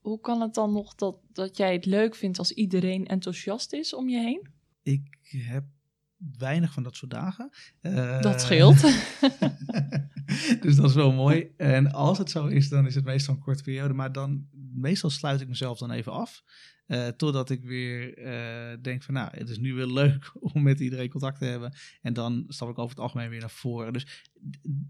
Hoe 0.00 0.20
kan 0.20 0.40
het 0.40 0.54
dan 0.54 0.72
nog 0.72 0.94
dat, 0.94 1.16
dat 1.32 1.56
jij 1.56 1.72
het 1.72 1.86
leuk 1.86 2.14
vindt 2.14 2.38
als 2.38 2.52
iedereen 2.52 3.06
enthousiast 3.06 3.72
is 3.72 3.94
om 3.94 4.08
je 4.08 4.18
heen? 4.18 4.48
Ik 4.82 5.18
heb 5.22 5.64
weinig 6.38 6.72
van 6.72 6.82
dat 6.82 6.96
soort 6.96 7.10
dagen. 7.10 7.50
Uh, 7.82 8.20
dat 8.20 8.40
scheelt. 8.40 8.80
dus 10.60 10.76
dat 10.76 10.88
is 10.88 10.94
wel 10.94 11.12
mooi. 11.12 11.52
En 11.56 11.92
als 11.92 12.18
het 12.18 12.30
zo 12.30 12.46
is, 12.46 12.68
dan 12.68 12.86
is 12.86 12.94
het 12.94 13.04
meestal 13.04 13.34
een 13.34 13.40
korte 13.40 13.62
periode. 13.62 13.94
Maar 13.94 14.12
dan, 14.12 14.46
meestal 14.74 15.10
sluit 15.10 15.40
ik 15.40 15.48
mezelf 15.48 15.78
dan 15.78 15.90
even 15.90 16.12
af. 16.12 16.42
Uh, 16.86 17.06
totdat 17.06 17.50
ik 17.50 17.64
weer 17.64 18.18
uh, 18.18 18.82
denk 18.82 19.02
van, 19.02 19.14
nou, 19.14 19.28
het 19.32 19.48
is 19.48 19.58
nu 19.58 19.74
weer 19.74 19.86
leuk 19.86 20.32
om 20.52 20.62
met 20.62 20.80
iedereen 20.80 21.08
contact 21.10 21.38
te 21.38 21.44
hebben. 21.44 21.72
En 22.02 22.12
dan 22.12 22.44
stap 22.48 22.68
ik 22.68 22.78
over 22.78 22.90
het 22.90 23.04
algemeen 23.04 23.28
weer 23.28 23.40
naar 23.40 23.50
voren. 23.50 23.92
Dus 23.92 24.24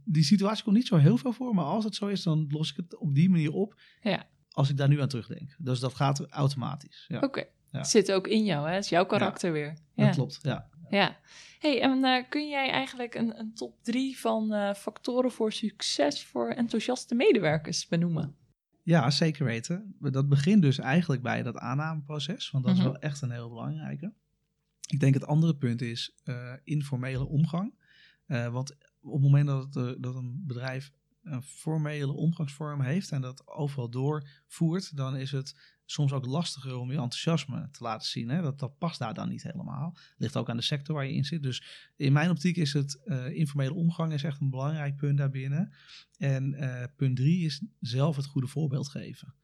die 0.05 0.25
situatie 0.25 0.65
komt 0.65 0.77
niet 0.77 0.87
zo 0.87 0.97
heel 0.97 1.17
veel 1.17 1.33
voor. 1.33 1.55
Maar 1.55 1.65
als 1.65 1.85
het 1.85 1.95
zo 1.95 2.07
is, 2.07 2.23
dan 2.23 2.47
los 2.49 2.71
ik 2.71 2.77
het 2.77 2.97
op 2.97 3.15
die 3.15 3.31
manier 3.31 3.53
op. 3.53 3.81
Ja. 4.01 4.27
Als 4.51 4.71
ik 4.71 4.77
daar 4.77 4.89
nu 4.89 5.01
aan 5.01 5.09
terugdenk. 5.09 5.55
Dus 5.59 5.81
dat 5.81 5.95
gaat 5.95 6.27
automatisch. 6.29 7.05
Ja. 7.09 7.17
Oké. 7.17 7.25
Okay. 7.25 7.49
Ja. 7.71 7.79
Het 7.79 7.89
zit 7.89 8.13
ook 8.13 8.29
in 8.29 8.45
jou, 8.45 8.69
hè? 8.69 8.75
Het 8.75 8.85
is 8.85 8.91
jouw 8.91 9.07
karakter 9.07 9.49
ja, 9.49 9.55
weer. 9.55 9.77
Ja. 9.95 10.05
Dat 10.05 10.15
klopt, 10.15 10.39
ja. 10.43 10.69
Ja. 10.91 11.17
Hey, 11.59 11.81
en 11.83 12.05
uh, 12.05 12.23
kun 12.29 12.49
jij 12.49 12.71
eigenlijk 12.71 13.15
een, 13.15 13.39
een 13.39 13.55
top 13.55 13.83
drie 13.83 14.19
van 14.19 14.53
uh, 14.53 14.75
factoren 14.75 15.31
voor 15.33 15.53
succes 15.53 16.25
voor 16.25 16.49
enthousiaste 16.51 17.15
medewerkers 17.15 17.89
benoemen? 17.89 18.37
Ja, 18.83 19.11
zeker 19.11 19.45
weten. 19.45 19.97
Dat 20.01 20.29
begint 20.29 20.63
dus 20.63 20.79
eigenlijk 20.79 21.23
bij 21.23 21.43
dat 21.43 21.57
aannameproces, 21.57 22.51
want 22.51 22.65
dat 22.65 22.75
Mhm. 22.75 22.83
is 22.83 22.91
wel 22.91 23.01
echt 23.01 23.23
een 23.23 23.31
heel 23.31 23.49
belangrijke. 23.49 24.13
Ik 24.89 25.01
denk 25.01 25.15
het 25.15 25.27
andere 25.27 25.57
punt 25.57 25.83
is 25.83 26.17
uh, 26.25 26.53
informele 26.65 27.25
omgang. 27.27 27.75
Want 28.27 28.71
op 29.01 29.13
het 29.13 29.23
moment 29.23 29.47
dat, 29.47 29.75
het, 29.75 30.03
dat 30.03 30.15
een 30.15 30.43
bedrijf 30.47 30.91
een 31.23 31.43
formele 31.43 32.13
omgangsvorm 32.13 32.81
heeft 32.81 33.11
en 33.11 33.21
dat 33.21 33.49
overal 33.49 33.91
doorvoert, 33.91 34.97
dan 34.97 35.17
is 35.17 35.31
het 35.31 35.74
soms 35.85 36.13
ook 36.13 36.27
lastiger 36.27 36.77
om 36.77 36.91
je 36.91 36.99
enthousiasme 36.99 37.69
te 37.71 37.83
laten 37.83 38.09
zien. 38.09 38.29
Hè? 38.29 38.43
Dat, 38.43 38.59
dat 38.59 38.79
past 38.79 38.99
daar 38.99 39.15
dan 39.15 39.29
niet 39.29 39.43
helemaal. 39.43 39.97
Ligt 40.17 40.37
ook 40.37 40.51
aan 40.51 40.57
de 40.57 40.63
sector 40.63 40.95
waar 40.95 41.07
je 41.07 41.13
in 41.13 41.25
zit. 41.25 41.43
Dus 41.43 41.91
in 41.97 42.13
mijn 42.13 42.31
optiek 42.31 42.57
is 42.57 42.73
het 42.73 43.01
uh, 43.05 43.31
informele 43.31 43.75
omgang 43.75 44.13
is 44.13 44.23
echt 44.23 44.41
een 44.41 44.51
belangrijk 44.51 44.97
punt 44.97 45.19
daarbinnen. 45.19 45.73
En 46.19 46.53
uh, 46.53 46.85
punt 46.97 47.17
drie 47.17 47.45
is 47.45 47.63
zelf 47.81 48.17
het 48.17 48.27
goede 48.27 48.47
voorbeeld 48.47 48.89
geven. 48.89 49.35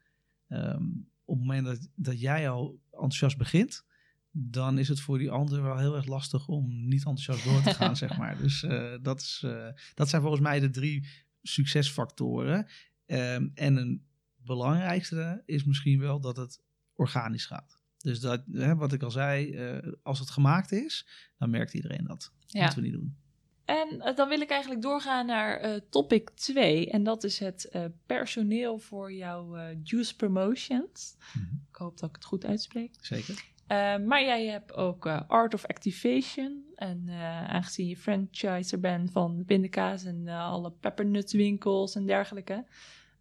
Um, 0.49 1.09
op 1.25 1.37
het 1.37 1.47
moment 1.47 1.67
dat, 1.67 1.89
dat 1.95 2.21
jij 2.21 2.51
al 2.51 2.81
enthousiast 2.91 3.37
begint, 3.37 3.85
dan 4.31 4.79
is 4.79 4.89
het 4.89 5.01
voor 5.01 5.19
die 5.19 5.31
ander 5.31 5.63
wel 5.63 5.79
heel 5.79 5.97
erg 5.97 6.07
lastig 6.07 6.49
om 6.49 6.89
niet 6.89 7.05
enthousiast 7.05 7.45
door 7.45 7.63
te 7.63 7.75
gaan, 7.75 7.97
zeg 8.07 8.19
maar. 8.19 8.39
Dus 8.39 8.63
uh, 8.63 8.95
dat, 9.03 9.21
is, 9.21 9.47
dat 9.95 10.09
zijn 10.09 10.23
volgens 10.23 10.43
mij 10.43 10.61
de 10.61 10.71
drie 10.71 11.07
succesfactoren. 11.43 12.67
Um, 13.07 13.51
en 13.55 13.77
een 13.77 14.05
belangrijkste 14.45 15.43
is 15.47 15.65
misschien 15.65 16.01
wel 16.01 16.21
dat 16.21 16.37
het 16.37 16.61
organisch 16.95 17.47
gaat. 17.47 17.81
Dus 18.03 18.21
dat, 18.21 18.43
hè, 18.53 18.77
wat 18.77 18.93
ik 18.93 19.03
al 19.03 19.11
zei, 19.11 19.51
uh, 19.51 19.93
als 20.03 20.19
het 20.19 20.31
gemaakt 20.31 20.73
is, 20.73 21.07
dan 21.39 21.51
merkt 21.51 21.75
iedereen 21.75 22.05
dat. 22.05 22.33
Ja. 22.47 22.61
Moeten 22.61 22.79
we 22.79 22.85
niet 22.85 22.95
doen. 22.95 23.17
En 23.65 23.95
uh, 23.95 24.17
dan 24.17 24.29
wil 24.29 24.41
ik 24.41 24.51
eigenlijk 24.51 24.83
doorgaan 24.83 25.27
naar 25.27 25.65
uh, 25.65 25.81
topic 25.91 26.31
2. 26.31 26.91
En 26.91 27.03
dat 27.03 27.25
is 27.25 27.39
het 27.39 27.71
personeel 28.07 28.79
voor 28.79 29.13
jouw 29.13 29.57
Juice 29.83 30.17
Promotions. 30.17 31.17
Mhm. 31.35 31.55
Ik 31.71 31.77
hoop 31.77 31.99
dat 31.99 32.09
ik 32.09 32.15
het 32.15 32.25
goed 32.25 32.45
uitspreek. 32.45 32.95
Zeker. 33.01 33.45
maar 34.07 34.23
jij 34.23 34.47
hebt 34.47 34.73
ook 34.75 35.07
Art 35.07 35.55
of 35.55 35.67
Activation. 35.67 36.65
En 36.75 37.09
aangezien 37.49 37.87
je 37.87 37.97
franchiser 37.97 38.81
bent 38.81 39.11
van 39.11 39.45
pindakaas 39.47 40.05
en 40.05 40.29
alle 40.29 40.71
peppernutswinkels 40.71 41.95
en 41.95 42.07
dergelijke. 42.07 42.65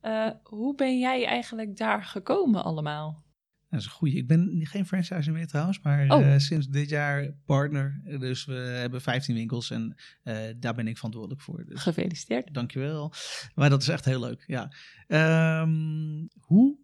Uh, 0.04 0.30
hoe 0.44 0.76
ben 0.76 1.00
jij 1.00 1.26
eigenlijk 1.26 1.78
daar 1.78 2.04
gekomen 2.04 2.64
allemaal? 2.64 3.24
Dat 3.70 3.80
is 3.80 3.86
een 3.86 3.92
goeie. 3.92 4.16
Ik 4.16 4.28
ben 4.28 4.60
geen 4.64 4.86
franchise 4.86 5.32
meer 5.32 5.48
trouwens, 5.48 5.80
maar 5.82 6.10
Oh. 6.10 6.34
eh, 6.34 6.38
sinds 6.40 6.68
dit 6.68 6.90
jaar 6.90 7.32
partner. 7.46 8.02
Dus 8.20 8.46
we 8.46 8.54
hebben 8.54 9.02
15 9.02 9.36
winkels 9.36 9.70
en 9.72 9.96
eh, 10.24 10.38
daar 10.58 10.74
ben 10.76 10.88
ik 10.88 10.96
verantwoordelijk 10.96 11.42
voor. 11.42 11.66
Dus 11.66 11.82
Gefeliciteerd. 11.82 12.54
dankjewel. 12.54 13.14
Maar 13.56 13.70
dat 13.70 13.82
is 13.82 13.88
echt 13.88 14.06
heel 14.06 14.20
leuk, 14.20 14.44
ja. 14.48 14.72
Ehm, 15.08 16.26
hoe 16.40 16.78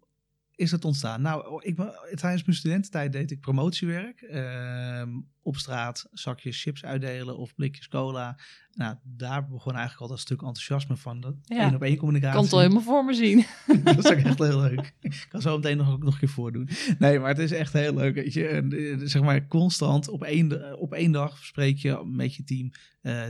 is 0.54 0.70
het 0.70 0.84
ontstaan? 0.84 1.22
Nou, 1.22 1.62
ik, 1.64 1.76
tijdens 2.14 2.44
mijn 2.44 2.56
studententijd 2.56 3.12
deed 3.12 3.30
ik 3.30 3.40
promotiewerk. 3.40 4.20
Ehm, 4.22 5.10
op 5.46 5.56
straat 5.56 6.08
zakjes 6.12 6.62
chips 6.62 6.84
uitdelen 6.84 7.36
of 7.36 7.54
blikjes 7.54 7.88
cola. 7.88 8.36
Nou, 8.72 8.96
daar 9.02 9.46
begon 9.48 9.72
eigenlijk 9.72 10.02
al 10.02 10.08
dat 10.08 10.20
stuk 10.20 10.40
enthousiasme 10.42 10.96
van. 10.96 11.20
Dat 11.20 11.34
Ja. 11.44 11.56
één 11.64 11.74
op 11.74 11.82
één 11.82 11.92
Ik 11.92 11.98
communicatie. 11.98 12.34
kan 12.34 12.44
het 12.44 12.52
al 12.52 12.60
helemaal 12.60 12.82
voor 12.82 13.04
me 13.04 13.14
zien. 13.14 13.44
dat 13.84 13.98
is 13.98 14.10
ook 14.10 14.18
echt 14.18 14.38
heel 14.38 14.60
leuk. 14.60 14.94
Ik 15.00 15.26
kan 15.28 15.40
zo 15.40 15.56
meteen 15.56 15.76
nog, 15.76 15.90
ook 15.92 16.02
nog 16.02 16.12
een 16.12 16.18
keer 16.20 16.28
voordoen. 16.28 16.68
Nee, 16.98 17.18
maar 17.18 17.28
het 17.28 17.38
is 17.38 17.52
echt 17.52 17.72
heel 17.72 17.94
leuk. 17.94 18.14
Weet 18.14 18.32
je. 18.32 18.46
Eh, 18.48 18.94
zeg 19.08 19.22
maar 19.22 19.46
constant 19.46 20.08
op 20.08 20.22
één, 20.24 20.78
op 20.78 20.92
één 20.92 21.12
dag 21.12 21.44
spreek 21.44 21.78
je 21.78 22.02
met 22.06 22.34
je 22.34 22.44
team 22.44 22.70
eh 23.06 23.28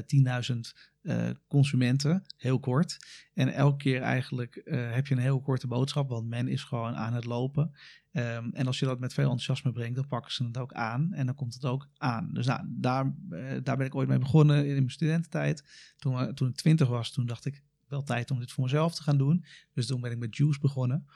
10.000 0.52 0.56
eh, 1.02 1.28
consumenten, 1.48 2.24
heel 2.36 2.60
kort. 2.60 2.96
En 3.34 3.54
elke 3.54 3.76
keer 3.76 4.02
eigenlijk 4.02 4.56
eh, 4.56 4.92
heb 4.92 5.06
je 5.06 5.14
een 5.14 5.20
heel 5.20 5.40
korte 5.40 5.66
boodschap, 5.66 6.08
want 6.08 6.28
men 6.28 6.48
is 6.48 6.62
gewoon 6.62 6.94
aan 6.94 7.14
het 7.14 7.24
lopen. 7.24 7.74
Ehm, 8.12 8.50
en 8.52 8.66
als 8.66 8.78
je 8.78 8.86
dat 8.86 9.00
met 9.00 9.14
veel 9.14 9.24
enthousiasme 9.24 9.72
brengt, 9.72 9.94
dan 9.94 10.06
pakken 10.06 10.32
ze 10.32 10.44
het 10.44 10.58
ook 10.58 10.72
aan 10.72 11.12
en 11.12 11.26
dan 11.26 11.34
komt 11.34 11.54
het 11.54 11.64
ook 11.64 11.88
aan. 11.96 12.30
Dus 12.32 12.46
nou, 12.46 12.60
daar, 12.68 13.14
daar 13.62 13.76
ben 13.76 13.86
ik 13.86 13.94
ooit 13.94 14.08
mee 14.08 14.18
begonnen 14.18 14.66
in 14.66 14.74
mijn 14.74 14.90
studententijd. 14.90 15.64
Toen, 15.96 16.34
toen 16.34 16.48
ik 16.48 16.54
twintig 16.54 16.88
was, 16.88 17.12
toen 17.12 17.26
dacht 17.26 17.44
ik 17.44 17.62
wel 17.88 18.02
tijd 18.02 18.30
om 18.30 18.38
dit 18.38 18.52
voor 18.52 18.64
mezelf 18.64 18.94
te 18.94 19.02
gaan 19.02 19.18
doen. 19.18 19.44
Dus 19.72 19.86
toen 19.86 20.00
ben 20.00 20.10
ik 20.10 20.18
met 20.18 20.36
Juice 20.36 20.60
begonnen. 20.60 21.06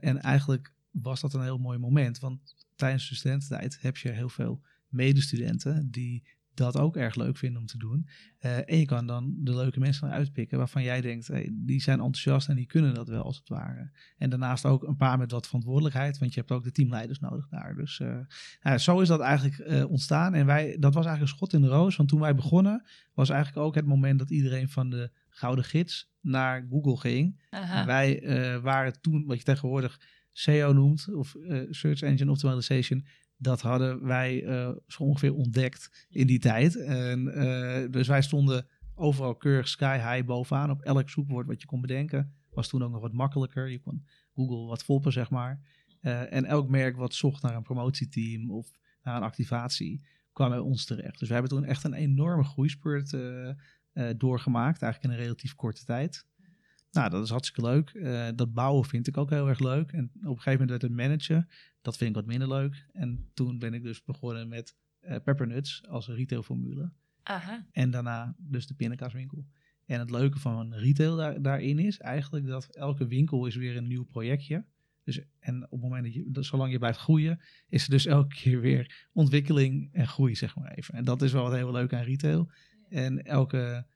En 0.00 0.20
eigenlijk 0.20 0.72
was 0.90 1.20
dat 1.20 1.34
een 1.34 1.42
heel 1.42 1.58
mooi 1.58 1.78
moment, 1.78 2.18
want 2.18 2.54
tijdens 2.74 3.08
de 3.08 3.14
studententijd 3.14 3.78
heb 3.80 3.96
je 3.96 4.08
heel 4.08 4.28
veel 4.28 4.62
medestudenten 4.88 5.90
die 5.90 6.22
dat 6.58 6.76
ook 6.76 6.96
erg 6.96 7.14
leuk 7.14 7.36
vinden 7.36 7.60
om 7.60 7.66
te 7.66 7.78
doen. 7.78 8.08
Eh, 8.38 8.56
en 8.56 8.78
je 8.78 8.84
kan 8.84 9.06
dan 9.06 9.34
de 9.38 9.54
leuke 9.54 9.80
mensen 9.80 10.08
eruit 10.08 10.32
pikken 10.32 10.58
waarvan 10.58 10.82
jij 10.82 11.00
denkt, 11.00 11.26
hey, 11.26 11.50
die 11.52 11.82
zijn 11.82 11.98
enthousiast 11.98 12.48
en 12.48 12.56
die 12.56 12.66
kunnen 12.66 12.94
dat 12.94 13.08
wel 13.08 13.22
als 13.22 13.36
het 13.36 13.48
ware. 13.48 13.90
En 14.18 14.30
daarnaast 14.30 14.64
ook 14.64 14.82
een 14.82 14.96
paar 14.96 15.18
met 15.18 15.30
wat 15.30 15.46
verantwoordelijkheid, 15.46 16.18
want 16.18 16.34
je 16.34 16.40
hebt 16.40 16.52
ook 16.52 16.64
de 16.64 16.70
teamleiders 16.70 17.20
nodig 17.20 17.48
daar. 17.48 17.74
Dus 17.74 18.00
eh, 18.00 18.18
nou, 18.62 18.78
zo 18.78 19.00
is 19.00 19.08
dat 19.08 19.20
eigenlijk 19.20 19.58
eh, 19.58 19.90
ontstaan. 19.90 20.34
En 20.34 20.46
wij, 20.46 20.76
dat 20.78 20.94
was 20.94 21.06
eigenlijk 21.06 21.20
een 21.20 21.36
schot 21.36 21.52
in 21.52 21.60
de 21.60 21.68
roos, 21.68 21.96
want 21.96 22.08
toen 22.08 22.20
wij 22.20 22.34
begonnen 22.34 22.86
was 23.14 23.28
eigenlijk 23.28 23.66
ook 23.66 23.74
het 23.74 23.86
moment 23.86 24.18
dat 24.18 24.30
iedereen 24.30 24.68
van 24.68 24.90
de 24.90 25.10
Gouden 25.28 25.64
Gids 25.64 26.10
naar 26.20 26.66
Google 26.70 26.96
ging. 26.96 27.40
Aha. 27.50 27.86
Wij 27.86 28.22
waren 28.62 29.00
toen, 29.00 29.26
wat 29.26 29.38
je 29.38 29.44
tegenwoordig 29.44 30.00
SEO 30.32 30.72
noemt, 30.72 31.14
of 31.14 31.36
Search 31.70 32.02
Engine 32.02 32.30
Optimization, 32.30 33.06
dat 33.38 33.60
hadden 33.60 34.04
wij 34.04 34.44
eh, 34.44 34.70
zo 34.86 35.02
ongeveer 35.02 35.34
ontdekt 35.34 36.06
in 36.08 36.26
die 36.26 36.38
tijd. 36.38 36.76
En, 36.76 37.28
eh, 37.34 37.90
dus 37.90 38.08
wij 38.08 38.22
stonden 38.22 38.66
overal 38.94 39.34
keurig 39.34 39.68
sky 39.68 39.96
high 39.96 40.26
bovenaan 40.26 40.70
op 40.70 40.82
elk 40.82 41.10
zoekwoord 41.10 41.46
wat 41.46 41.60
je 41.60 41.66
kon 41.66 41.80
bedenken. 41.80 42.32
Was 42.50 42.68
toen 42.68 42.82
ook 42.82 42.90
nog 42.90 43.00
wat 43.00 43.12
makkelijker. 43.12 43.68
Je 43.68 43.80
kon 43.80 44.06
Google 44.34 44.66
wat 44.66 44.84
foppen, 44.84 45.12
zeg 45.12 45.30
maar. 45.30 45.60
Eh, 46.00 46.32
en 46.32 46.44
elk 46.44 46.68
merk 46.68 46.96
wat 46.96 47.14
zocht 47.14 47.42
naar 47.42 47.54
een 47.54 47.62
promotieteam 47.62 48.50
of 48.50 48.70
naar 49.02 49.16
een 49.16 49.22
activatie, 49.22 50.06
kwam 50.32 50.48
bij 50.48 50.58
ons 50.58 50.84
terecht. 50.84 51.18
Dus 51.18 51.28
we 51.28 51.34
hebben 51.34 51.52
toen 51.52 51.64
echt 51.64 51.84
een 51.84 51.94
enorme 51.94 52.44
groeispurt 52.44 53.16
doorgemaakt, 54.16 54.82
eigenlijk 54.82 55.12
in 55.12 55.18
een 55.18 55.24
relatief 55.24 55.54
korte 55.54 55.84
tijd. 55.84 56.26
Nou, 56.90 57.10
dat 57.10 57.24
is 57.24 57.30
hartstikke 57.30 57.70
leuk. 57.70 57.90
Eh, 57.90 58.28
dat 58.34 58.52
bouwen 58.52 58.84
vind 58.84 59.06
ik 59.06 59.16
ook 59.16 59.30
heel 59.30 59.48
erg 59.48 59.58
leuk. 59.58 59.92
En 59.92 60.04
op 60.04 60.22
een 60.22 60.36
gegeven 60.36 60.52
moment 60.52 60.70
werd 60.70 60.82
het 60.82 60.92
managen. 60.92 61.48
Dat 61.80 61.96
vind 61.96 62.10
ik 62.10 62.16
wat 62.16 62.26
minder 62.26 62.48
leuk. 62.48 62.86
En 62.92 63.30
toen 63.34 63.58
ben 63.58 63.74
ik 63.74 63.82
dus 63.82 64.04
begonnen 64.04 64.48
met 64.48 64.76
eh 65.00 65.16
Peppernuts 65.24 65.86
als 65.88 66.08
retailformule. 66.08 66.92
Aha. 67.22 67.66
En 67.70 67.90
daarna 67.90 68.34
dus 68.38 68.66
de 68.66 68.74
pindakaaswinkel. 68.74 69.46
En 69.86 69.98
het 69.98 70.10
leuke 70.10 70.38
van 70.38 70.74
retail 70.74 71.16
daar, 71.16 71.42
daarin 71.42 71.78
is 71.78 71.98
eigenlijk 71.98 72.46
dat 72.46 72.76
elke 72.76 73.06
winkel 73.06 73.46
is 73.46 73.56
weer 73.56 73.76
een 73.76 73.86
nieuw 73.86 74.04
projectje. 74.04 74.64
Dus, 75.04 75.20
en 75.38 75.64
op 75.64 75.70
het 75.70 75.80
moment 75.80 76.04
dat 76.04 76.14
je, 76.14 76.24
dat, 76.30 76.44
zolang 76.44 76.72
je 76.72 76.78
blijft 76.78 76.98
groeien, 76.98 77.40
is 77.68 77.84
er 77.84 77.90
dus 77.90 78.06
elke 78.06 78.34
keer 78.34 78.60
weer 78.60 79.06
ontwikkeling 79.12 79.88
en 79.92 80.08
groei, 80.08 80.34
zeg 80.34 80.56
maar 80.56 80.70
even. 80.70 80.94
En 80.94 81.04
dat 81.04 81.22
is 81.22 81.32
wel 81.32 81.42
wat 81.42 81.52
heel 81.52 81.72
leuk 81.72 81.92
aan 81.92 82.02
retail. 82.02 82.50
En 82.88 83.22
elke 83.22 83.86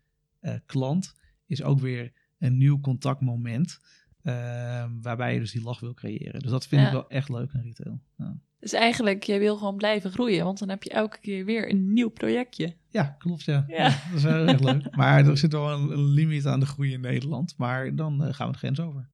eh, 0.40 0.54
klant 0.66 1.14
is 1.46 1.62
ook 1.62 1.80
weer 1.80 2.12
een 2.42 2.56
nieuw 2.58 2.80
contactmoment. 2.80 3.78
eh, 4.22 4.84
waarbij 5.02 5.34
je 5.34 5.40
dus 5.40 5.50
die 5.52 5.62
lach 5.62 5.80
wil 5.80 5.94
creëren. 5.94 6.40
Dus 6.40 6.50
dat 6.50 6.66
vind 6.66 6.80
Ja. 6.80 6.86
ik 6.86 6.92
wel 6.92 7.08
echt 7.08 7.28
leuk 7.28 7.50
aan 7.54 7.62
retail. 7.62 8.00
Ja. 8.16 8.36
Dus 8.60 8.72
eigenlijk, 8.72 9.22
jij 9.22 9.38
wil 9.38 9.56
gewoon 9.56 9.76
blijven 9.76 10.10
groeien, 10.12 10.44
want 10.44 10.58
dan 10.58 10.68
heb 10.68 10.82
je 10.82 10.90
elke 10.90 11.18
keer 11.20 11.44
weer 11.44 11.70
een 11.70 11.92
nieuw 11.92 12.08
projectje. 12.08 12.76
Ja, 12.90 13.16
klopt 13.18 13.44
ja. 13.44 13.64
Dat 13.68 14.16
is 14.16 14.22
heel 14.22 14.46
erg 14.46 14.60
leuk. 14.60 14.96
Maar 14.96 15.26
er 15.26 15.38
zit 15.38 15.52
wel 15.52 15.70
een, 15.72 15.90
een 15.90 16.04
limiet 16.04 16.46
aan 16.46 16.60
de 16.60 16.66
groei 16.66 16.92
in 16.92 17.00
Nederland. 17.00 17.54
Maar 17.56 17.94
dan 17.96 18.24
eh, 18.24 18.34
gaan 18.34 18.46
we 18.46 18.52
de 18.52 18.58
grens 18.58 18.80
over. 18.80 19.10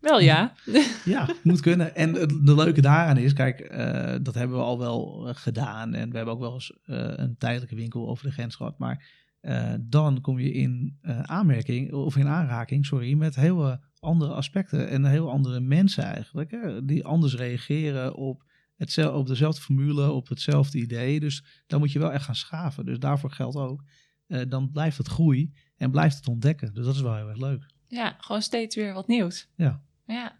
Wel 0.00 0.20
ja. 0.20 0.52
Ja, 1.04 1.28
moet 1.42 1.60
kunnen. 1.60 1.94
En 1.94 2.14
het, 2.14 2.28
de 2.42 2.54
leuke 2.54 2.80
daaraan 2.80 3.16
is, 3.16 3.32
kijk, 3.32 3.60
eh, 3.60 4.14
dat 4.22 4.34
hebben 4.34 4.56
we 4.56 4.62
al 4.62 4.78
wel 4.78 5.28
eh, 5.28 5.34
gedaan. 5.34 5.94
En 5.94 6.10
we 6.10 6.16
hebben 6.16 6.34
ook 6.34 6.40
wel 6.40 6.54
eens 6.54 6.78
een 6.84 7.36
tijdelijke 7.38 7.74
winkel 7.74 8.08
over 8.08 8.24
de 8.26 8.32
grens 8.32 8.54
gehad. 8.56 8.78
Maar 8.78 9.20
eh, 9.42 9.74
dan 9.80 10.20
kom 10.20 10.38
je 10.38 10.52
in 10.52 10.98
eh, 11.00 11.20
aanmerking, 11.20 11.92
of 11.92 12.16
in 12.16 12.26
aanraking, 12.26 12.86
sorry, 12.86 13.14
met 13.14 13.34
heel 13.34 13.78
andere 13.98 14.32
aspecten. 14.32 14.88
En 14.88 15.04
heel 15.04 15.30
andere 15.30 15.60
mensen 15.60 16.04
eigenlijk. 16.04 16.50
Hè, 16.50 16.84
die 16.84 17.04
anders 17.04 17.34
reageren 17.34 18.14
op, 18.14 18.44
hetzelfde, 18.76 19.18
op 19.18 19.26
dezelfde 19.26 19.60
formule, 19.60 20.10
op 20.10 20.28
hetzelfde 20.28 20.78
idee. 20.78 21.20
Dus 21.20 21.62
dan 21.66 21.78
moet 21.78 21.92
je 21.92 21.98
wel 21.98 22.12
echt 22.12 22.24
gaan 22.24 22.34
schaven. 22.34 22.84
Dus 22.84 22.98
daarvoor 22.98 23.30
geldt 23.30 23.56
ook, 23.56 23.84
eh, 24.26 24.40
dan 24.48 24.70
blijft 24.70 24.98
het 24.98 25.08
groei 25.08 25.52
en 25.76 25.90
blijft 25.90 26.16
het 26.16 26.28
ontdekken. 26.28 26.74
Dus 26.74 26.84
dat 26.84 26.94
is 26.94 27.00
wel 27.00 27.16
heel 27.16 27.28
erg 27.28 27.40
leuk. 27.40 27.66
Ja, 27.86 28.16
gewoon 28.18 28.42
steeds 28.42 28.76
weer 28.76 28.94
wat 28.94 29.06
nieuws. 29.06 29.48
Ja. 29.56 29.82
Ja. 30.06 30.38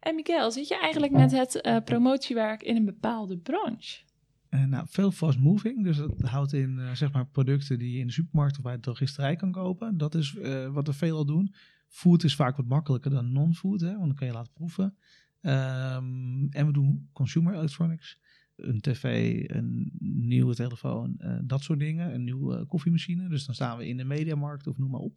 En 0.00 0.14
Miguel, 0.14 0.50
zit 0.50 0.68
je 0.68 0.78
eigenlijk 0.78 1.12
met 1.12 1.30
het 1.30 1.60
eh, 1.60 1.76
promotiewerk 1.84 2.62
in 2.62 2.76
een 2.76 2.84
bepaalde 2.84 3.38
branche? 3.38 4.04
Eh, 4.48 4.64
nou, 4.64 4.86
veel 4.88 5.10
fast 5.10 5.38
moving. 5.38 5.84
Dus 5.84 5.96
dat 5.96 6.20
houdt 6.20 6.52
in 6.52 6.78
eh, 6.78 6.92
zeg 6.92 7.12
maar 7.12 7.26
producten 7.26 7.78
die 7.78 7.92
je 7.92 7.98
in 7.98 8.06
de 8.06 8.12
supermarkt 8.12 8.56
of 8.56 8.62
bij 8.62 8.74
de 8.74 8.80
drogisterij 8.80 9.36
kan 9.36 9.52
kopen. 9.52 9.96
Dat 9.96 10.14
is 10.14 10.36
eh, 10.36 10.72
wat 10.72 10.86
we 10.86 10.92
veelal 10.92 11.24
doen. 11.24 11.54
Food 11.88 12.24
is 12.24 12.34
vaak 12.34 12.56
wat 12.56 12.66
makkelijker 12.66 13.10
dan 13.10 13.32
non-food, 13.32 13.80
hè, 13.80 13.92
want 13.92 14.06
dan 14.06 14.14
kan 14.14 14.26
je 14.26 14.32
laten 14.32 14.52
proeven. 14.52 14.96
Ehm, 15.40 16.46
en 16.50 16.66
we 16.66 16.72
doen 16.72 17.08
consumer 17.12 17.54
electronics. 17.54 18.20
Een 18.56 18.80
tv, 18.80 19.42
een 19.46 19.90
nieuwe 20.00 20.54
telefoon, 20.54 21.20
dat 21.44 21.62
soort 21.62 21.78
dingen. 21.78 22.14
Een 22.14 22.24
nieuwe 22.24 22.66
koffiemachine. 22.66 23.28
Dus 23.28 23.46
dan 23.46 23.54
staan 23.54 23.78
we 23.78 23.88
in 23.88 23.96
de 23.96 24.04
mediamarkt 24.04 24.66
of 24.66 24.78
noem 24.78 24.90
maar 24.90 25.00
op. 25.00 25.14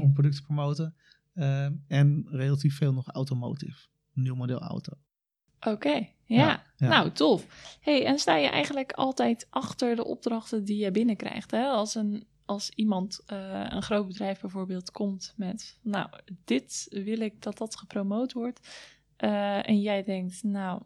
om, 0.00 0.12
producten 0.12 0.40
te 0.40 0.46
promoten. 0.46 0.94
Ehm, 1.34 1.72
en 1.86 2.26
relatief 2.30 2.76
veel 2.76 2.92
nog 2.92 3.08
automotive. 3.08 3.86
Een 4.14 4.22
nieuw 4.22 4.34
model 4.34 4.60
auto. 4.60 4.92
Oké, 5.66 5.94
ja. 5.94 6.06
Ja, 6.24 6.62
ja. 6.76 6.88
Nou, 6.88 7.10
tof. 7.10 7.46
hey, 7.80 8.06
en 8.06 8.18
sta 8.18 8.36
je 8.36 8.48
eigenlijk 8.48 8.92
altijd 8.92 9.46
achter 9.50 9.96
de 9.96 10.04
opdrachten 10.04 10.64
die 10.64 10.76
je 10.76 10.90
binnenkrijgt? 10.90 11.50
Hè? 11.50 11.66
Als, 11.66 11.94
een, 11.94 12.26
als 12.44 12.70
iemand, 12.70 13.22
eh, 13.26 13.66
een 13.68 13.82
groot 13.82 14.06
bedrijf 14.06 14.40
bijvoorbeeld, 14.40 14.90
komt 14.90 15.34
met... 15.36 15.78
Nou, 15.82 16.08
dit 16.44 16.86
wil 16.90 17.20
ik 17.20 17.42
dat 17.42 17.58
dat 17.58 17.76
gepromoot 17.76 18.32
wordt. 18.32 18.68
Eh, 19.16 19.68
en 19.68 19.80
jij 19.80 20.02
denkt, 20.02 20.42
nou, 20.42 20.82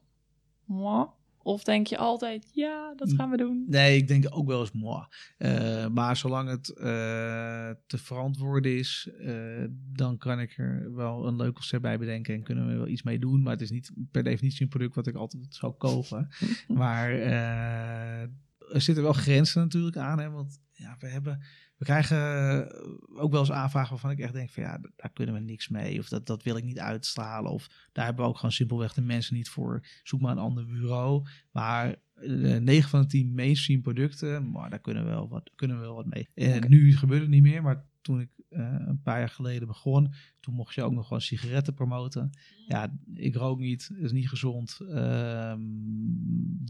moi. 0.64 1.06
Of 1.44 1.64
denk 1.64 1.86
je 1.86 1.98
altijd, 1.98 2.48
ja, 2.52 2.94
dat 2.96 3.12
gaan 3.12 3.30
we 3.30 3.36
doen. 3.36 3.64
Nee, 3.68 3.96
ik 3.96 4.08
denk 4.08 4.26
ook 4.30 4.46
wel 4.46 4.60
eens 4.60 4.72
moi. 4.72 5.04
Eh, 5.36 5.88
maar 5.88 6.16
zolang 6.16 6.48
het 6.48 6.68
eh, 6.68 7.70
te 7.86 7.98
verantwoorden 7.98 8.78
is, 8.78 9.08
eh, 9.20 9.64
dan 9.92 10.18
kan 10.18 10.40
ik 10.40 10.58
er 10.58 10.94
wel 10.94 11.26
een 11.26 11.36
leuk 11.36 11.54
concept 11.54 11.82
bij 11.82 11.98
bedenken 11.98 12.34
en 12.34 12.42
kunnen 12.42 12.66
we 12.66 12.76
wel 12.76 12.88
iets 12.88 13.02
mee 13.02 13.18
doen. 13.18 13.42
Maar 13.42 13.52
het 13.52 13.60
is 13.60 13.70
niet 13.70 13.92
per 14.10 14.22
definitie 14.22 14.62
een 14.62 14.68
product 14.68 14.94
wat 14.94 15.06
ik 15.06 15.14
altijd 15.14 15.54
zou 15.54 15.72
kopen. 15.72 16.28
maar 16.68 17.10
er 17.10 18.80
zitten 18.80 19.02
wel 19.02 19.12
grenzen 19.12 19.62
natuurlijk 19.62 19.96
aan, 19.96 20.18
hè, 20.18 20.30
want 20.30 20.60
ja, 20.72 20.96
we 20.98 21.06
hebben... 21.06 21.42
We 21.84 21.90
krijgen 21.90 22.68
ook 23.16 23.30
wel 23.30 23.40
eens 23.40 23.52
aanvragen 23.52 23.90
waarvan 23.90 24.10
ik 24.10 24.18
echt 24.18 24.32
denk 24.32 24.50
van 24.50 24.62
ja, 24.62 24.80
daar 24.96 25.10
kunnen 25.12 25.34
we 25.34 25.40
niks 25.40 25.68
mee. 25.68 25.98
Of 25.98 26.08
dat, 26.08 26.26
dat 26.26 26.42
wil 26.42 26.56
ik 26.56 26.64
niet 26.64 26.78
uitstralen. 26.78 27.50
Of 27.50 27.68
daar 27.92 28.04
hebben 28.04 28.24
we 28.24 28.30
ook 28.30 28.36
gewoon 28.36 28.52
simpelweg 28.52 28.92
de 28.92 29.02
mensen 29.02 29.34
niet 29.34 29.48
voor. 29.48 29.86
Zoek 30.02 30.20
maar 30.20 30.32
een 30.32 30.38
ander 30.38 30.66
bureau. 30.66 31.26
Maar 31.52 31.96
eh, 32.14 32.56
9 32.56 32.90
van 32.90 33.00
de 33.00 33.06
10 33.06 33.34
mainstream 33.34 33.82
producten, 33.82 34.50
maar 34.50 34.70
daar 34.70 34.80
kunnen 34.80 35.04
we 35.04 35.10
wel 35.10 35.28
wat, 35.28 35.50
kunnen 35.54 35.76
we 35.76 35.82
wel 35.82 35.94
wat 35.94 36.06
mee. 36.06 36.28
Eh, 36.34 36.56
Oké. 36.56 36.68
Nu 36.68 36.96
gebeurt 36.96 37.20
het 37.20 37.30
niet 37.30 37.42
meer, 37.42 37.62
maar 37.62 37.84
toen 38.00 38.20
ik 38.20 38.30
eh, 38.48 38.74
een 38.78 39.00
paar 39.02 39.18
jaar 39.18 39.28
geleden 39.28 39.68
begon, 39.68 40.12
toen 40.40 40.54
mocht 40.54 40.74
je 40.74 40.82
ook 40.82 40.92
nog 40.92 41.06
gewoon 41.06 41.22
sigaretten 41.22 41.74
promoten. 41.74 42.30
Ja, 42.66 42.98
ik 43.14 43.34
rook 43.34 43.58
niet, 43.58 43.90
is 43.96 44.12
niet 44.12 44.28
gezond. 44.28 44.80
Ehm, 44.88 45.60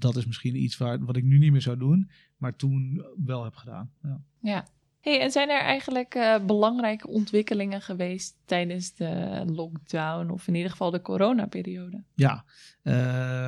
dat 0.00 0.16
is 0.16 0.26
misschien 0.26 0.62
iets 0.62 0.76
waar, 0.76 1.04
wat 1.04 1.16
ik 1.16 1.24
nu 1.24 1.38
niet 1.38 1.52
meer 1.52 1.62
zou 1.62 1.76
doen, 1.76 2.10
maar 2.36 2.56
toen 2.56 3.04
wel 3.24 3.44
heb 3.44 3.54
gedaan. 3.54 3.90
Ja. 4.02 4.22
Ja. 4.40 4.66
Hey, 5.04 5.20
en 5.20 5.30
zijn 5.30 5.50
er 5.50 5.60
eigenlijk 5.60 6.14
uh, 6.14 6.44
belangrijke 6.46 7.08
ontwikkelingen 7.08 7.80
geweest 7.80 8.36
tijdens 8.44 8.94
de 8.94 9.42
lockdown 9.46 10.30
of 10.30 10.48
in 10.48 10.54
ieder 10.54 10.70
geval 10.70 10.90
de 10.90 11.00
coronaperiode? 11.00 12.04
Ja, 12.14 12.44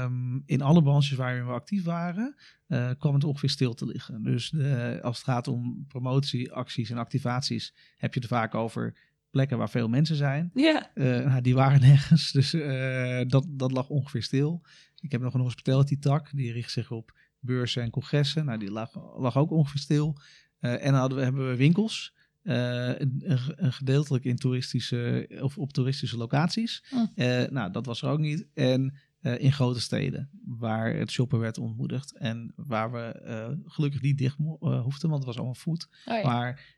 um, 0.04 0.42
in 0.46 0.62
alle 0.62 0.82
branches 0.82 1.16
waar 1.16 1.46
we 1.46 1.52
actief 1.52 1.84
waren, 1.84 2.34
uh, 2.68 2.90
kwam 2.98 3.14
het 3.14 3.24
ongeveer 3.24 3.50
stil 3.50 3.74
te 3.74 3.86
liggen. 3.86 4.22
Dus 4.22 4.50
de, 4.50 4.98
als 5.02 5.16
het 5.16 5.26
gaat 5.26 5.48
om 5.48 5.84
promotieacties 5.88 6.90
en 6.90 6.98
activaties, 6.98 7.74
heb 7.96 8.14
je 8.14 8.20
het 8.20 8.28
vaak 8.28 8.54
over 8.54 8.96
plekken 9.30 9.58
waar 9.58 9.70
veel 9.70 9.88
mensen 9.88 10.16
zijn. 10.16 10.50
Ja. 10.54 10.90
Uh, 10.94 11.26
nou, 11.26 11.40
die 11.40 11.54
waren 11.54 11.80
nergens, 11.90 12.32
dus 12.32 12.50
dat, 13.28 13.46
dat 13.48 13.72
lag 13.72 13.88
ongeveer 13.88 14.22
stil. 14.22 14.62
Ik 15.00 15.12
heb 15.12 15.20
nog 15.20 15.34
een 15.34 15.40
hospitality 15.40 15.98
tak, 15.98 16.28
die 16.32 16.52
richt 16.52 16.70
zich 16.70 16.90
op 16.90 17.12
beurzen 17.40 17.82
en 17.82 17.90
congressen. 17.90 18.44
Nou, 18.44 18.58
die 18.58 18.70
lag, 18.70 19.18
lag 19.18 19.36
ook 19.36 19.50
ongeveer 19.50 19.80
stil. 19.80 20.18
Uh, 20.66 20.86
en 20.86 20.94
hadden 20.94 21.18
we, 21.18 21.24
hebben 21.24 21.48
we 21.48 21.56
winkels. 21.56 22.14
Uh, 22.42 22.98
een, 22.98 23.22
een, 23.56 23.72
gedeeltelijk 23.72 24.24
in 24.24 24.36
toeristische 24.36 25.28
of 25.40 25.58
op 25.58 25.72
toeristische 25.72 26.16
locaties. 26.16 26.84
Hm. 26.88 26.96
Uh, 26.96 27.48
nou, 27.48 27.72
dat 27.72 27.86
was 27.86 28.02
er 28.02 28.08
ook 28.08 28.18
niet. 28.18 28.46
En 28.54 28.98
in 29.38 29.52
grote 29.52 29.80
steden 29.80 30.30
waar 30.44 30.94
het 30.94 31.10
shoppen 31.10 31.38
werd 31.38 31.58
ontmoedigd. 31.58 32.16
En 32.16 32.52
waar 32.56 32.92
we 32.92 33.58
gelukkig 33.64 34.00
niet 34.00 34.18
dicht 34.18 34.36
hoefden, 34.58 35.08
want 35.08 35.14
het 35.14 35.24
was 35.24 35.36
allemaal 35.36 35.54
food. 35.54 35.88
Oh, 36.04 36.14
ja. 36.16 36.22
Maar 36.22 36.76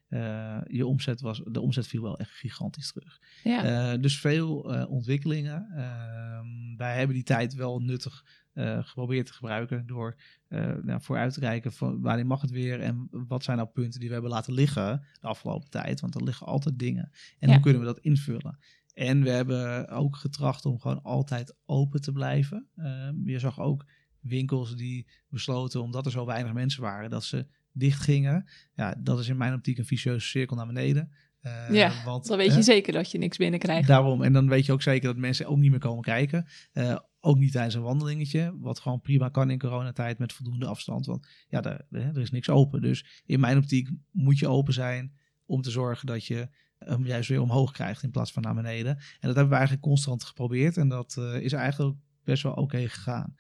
je 0.69 0.87
omzet 0.87 1.21
was, 1.21 1.43
de 1.45 1.61
omzet 1.61 1.87
viel 1.87 2.03
wel 2.03 2.19
echt 2.19 2.31
gigantisch 2.31 2.93
terug. 2.93 3.21
Ja. 3.45 3.97
dus 3.97 4.19
veel 4.19 4.57
ontwikkelingen. 4.89 5.67
Ehm, 5.71 6.77
wij 6.77 6.97
hebben 6.97 7.15
die 7.15 7.25
tijd 7.25 7.55
wel 7.55 7.81
nuttig 7.81 8.25
uh, 8.59 8.85
geprobeerd 8.85 9.27
te 9.27 9.33
gebruiken 9.33 9.87
door 9.87 10.17
uh, 10.49 10.75
nou, 10.83 11.03
vooruit 11.03 11.33
te 11.33 11.41
kijken 11.41 11.73
van 11.73 12.01
wanneer 12.01 12.27
mag 12.27 12.41
het 12.41 12.51
weer 12.51 12.81
en 12.81 13.09
wat 13.11 13.45
zijn 13.45 13.57
nou 13.57 13.69
punten 13.69 13.99
die 13.99 14.09
we 14.09 14.15
hebben 14.15 14.33
laten 14.33 14.53
liggen 14.53 15.07
de 15.21 15.27
afgelopen 15.27 15.71
tijd, 15.71 16.01
want 16.01 16.15
er 16.15 16.23
liggen 16.25 16.47
altijd 16.47 16.79
dingen 16.79 17.11
en 17.39 17.49
Ja. 17.49 17.55
hoe 17.55 17.63
kunnen 17.63 17.81
we 17.81 17.87
dat 17.87 17.99
invullen. 17.99 18.59
En 18.95 19.23
we 19.23 19.31
hebben 19.31 19.89
ook 19.89 20.17
getracht 20.17 20.65
om 20.67 20.79
gewoon 20.79 21.03
altijd 21.03 21.57
open 21.67 22.01
te 22.01 22.13
blijven. 22.13 22.69
Ehm, 22.77 23.29
je 23.29 23.39
zag 23.39 23.61
ook 23.61 23.85
winkels 24.21 24.77
die 24.77 25.07
besloten, 25.29 25.83
omdat 25.83 26.07
er 26.07 26.13
zo 26.13 26.27
weinig 26.27 26.53
mensen 26.53 26.83
waren, 26.83 27.11
dat 27.11 27.25
ze 27.25 27.47
dicht 27.73 28.01
gingen. 28.01 28.49
Ja, 28.75 28.95
dat 28.99 29.19
is 29.19 29.29
in 29.29 29.37
mijn 29.37 29.55
optiek 29.55 29.79
een 29.79 29.85
vicieuze 29.85 30.27
cirkel 30.27 30.57
naar 30.57 30.67
beneden. 30.67 31.11
Uh, 31.43 31.71
Ja, 31.71 31.93
want, 32.05 32.27
Dan 32.27 32.37
weet 32.37 32.55
je 32.55 32.63
zeker 32.63 32.93
dat 32.93 33.11
je 33.11 33.19
niks 33.19 33.37
binnenkrijgt. 33.37 33.89
Daarom, 33.89 34.23
en 34.23 34.33
dan 34.33 34.49
weet 34.49 34.67
je 34.67 34.73
ook 34.73 34.83
zeker 34.83 35.09
dat 35.09 35.17
mensen 35.17 35.47
ook 35.47 35.59
niet 35.59 35.71
meer 35.71 35.81
komen 35.81 36.03
kijken. 36.03 36.47
Uh, 36.73 36.97
ook 37.21 37.39
niet 37.39 37.53
tijdens 37.53 37.75
een 37.75 37.83
wandelingetje, 37.83 38.57
wat 38.59 38.81
gewoon 38.81 39.01
prima 39.01 39.29
kan 39.29 39.51
in 39.51 39.59
coronatijd 39.59 40.19
met 40.19 40.33
voldoende 40.33 40.67
afstand. 40.67 41.07
Want 41.07 41.29
ja, 41.49 41.61
daar, 41.61 41.87
er 41.91 42.19
is 42.19 42.31
niks 42.31 42.49
open. 42.49 42.83
Dus 42.83 43.23
in 43.27 43.41
mijn 43.41 43.57
optiek 43.59 43.91
moet 44.11 44.39
je 44.39 44.49
open 44.49 44.73
zijn 44.73 45.13
om 45.47 45.63
te 45.63 45.71
zorgen 45.71 46.07
dat 46.07 46.27
je 46.27 46.49
hem 46.79 47.07
juist 47.07 47.29
weer 47.29 47.41
omhoog 47.41 47.73
krijgt 47.73 48.03
in 48.03 48.11
plaats 48.11 48.33
van 48.33 48.43
naar 48.43 48.55
beneden. 48.55 48.97
En 48.97 49.05
dat 49.21 49.35
hebben 49.35 49.49
we 49.49 49.55
eigenlijk 49.55 49.83
constant 49.83 50.25
geprobeerd 50.25 50.77
en 50.77 50.89
dat 50.89 51.17
uh, 51.19 51.41
is 51.41 51.53
eigenlijk 51.53 51.97
best 52.25 52.43
wel 52.43 52.53
oké 52.53 52.63
okay 52.63 52.89
gegaan. 52.89 53.35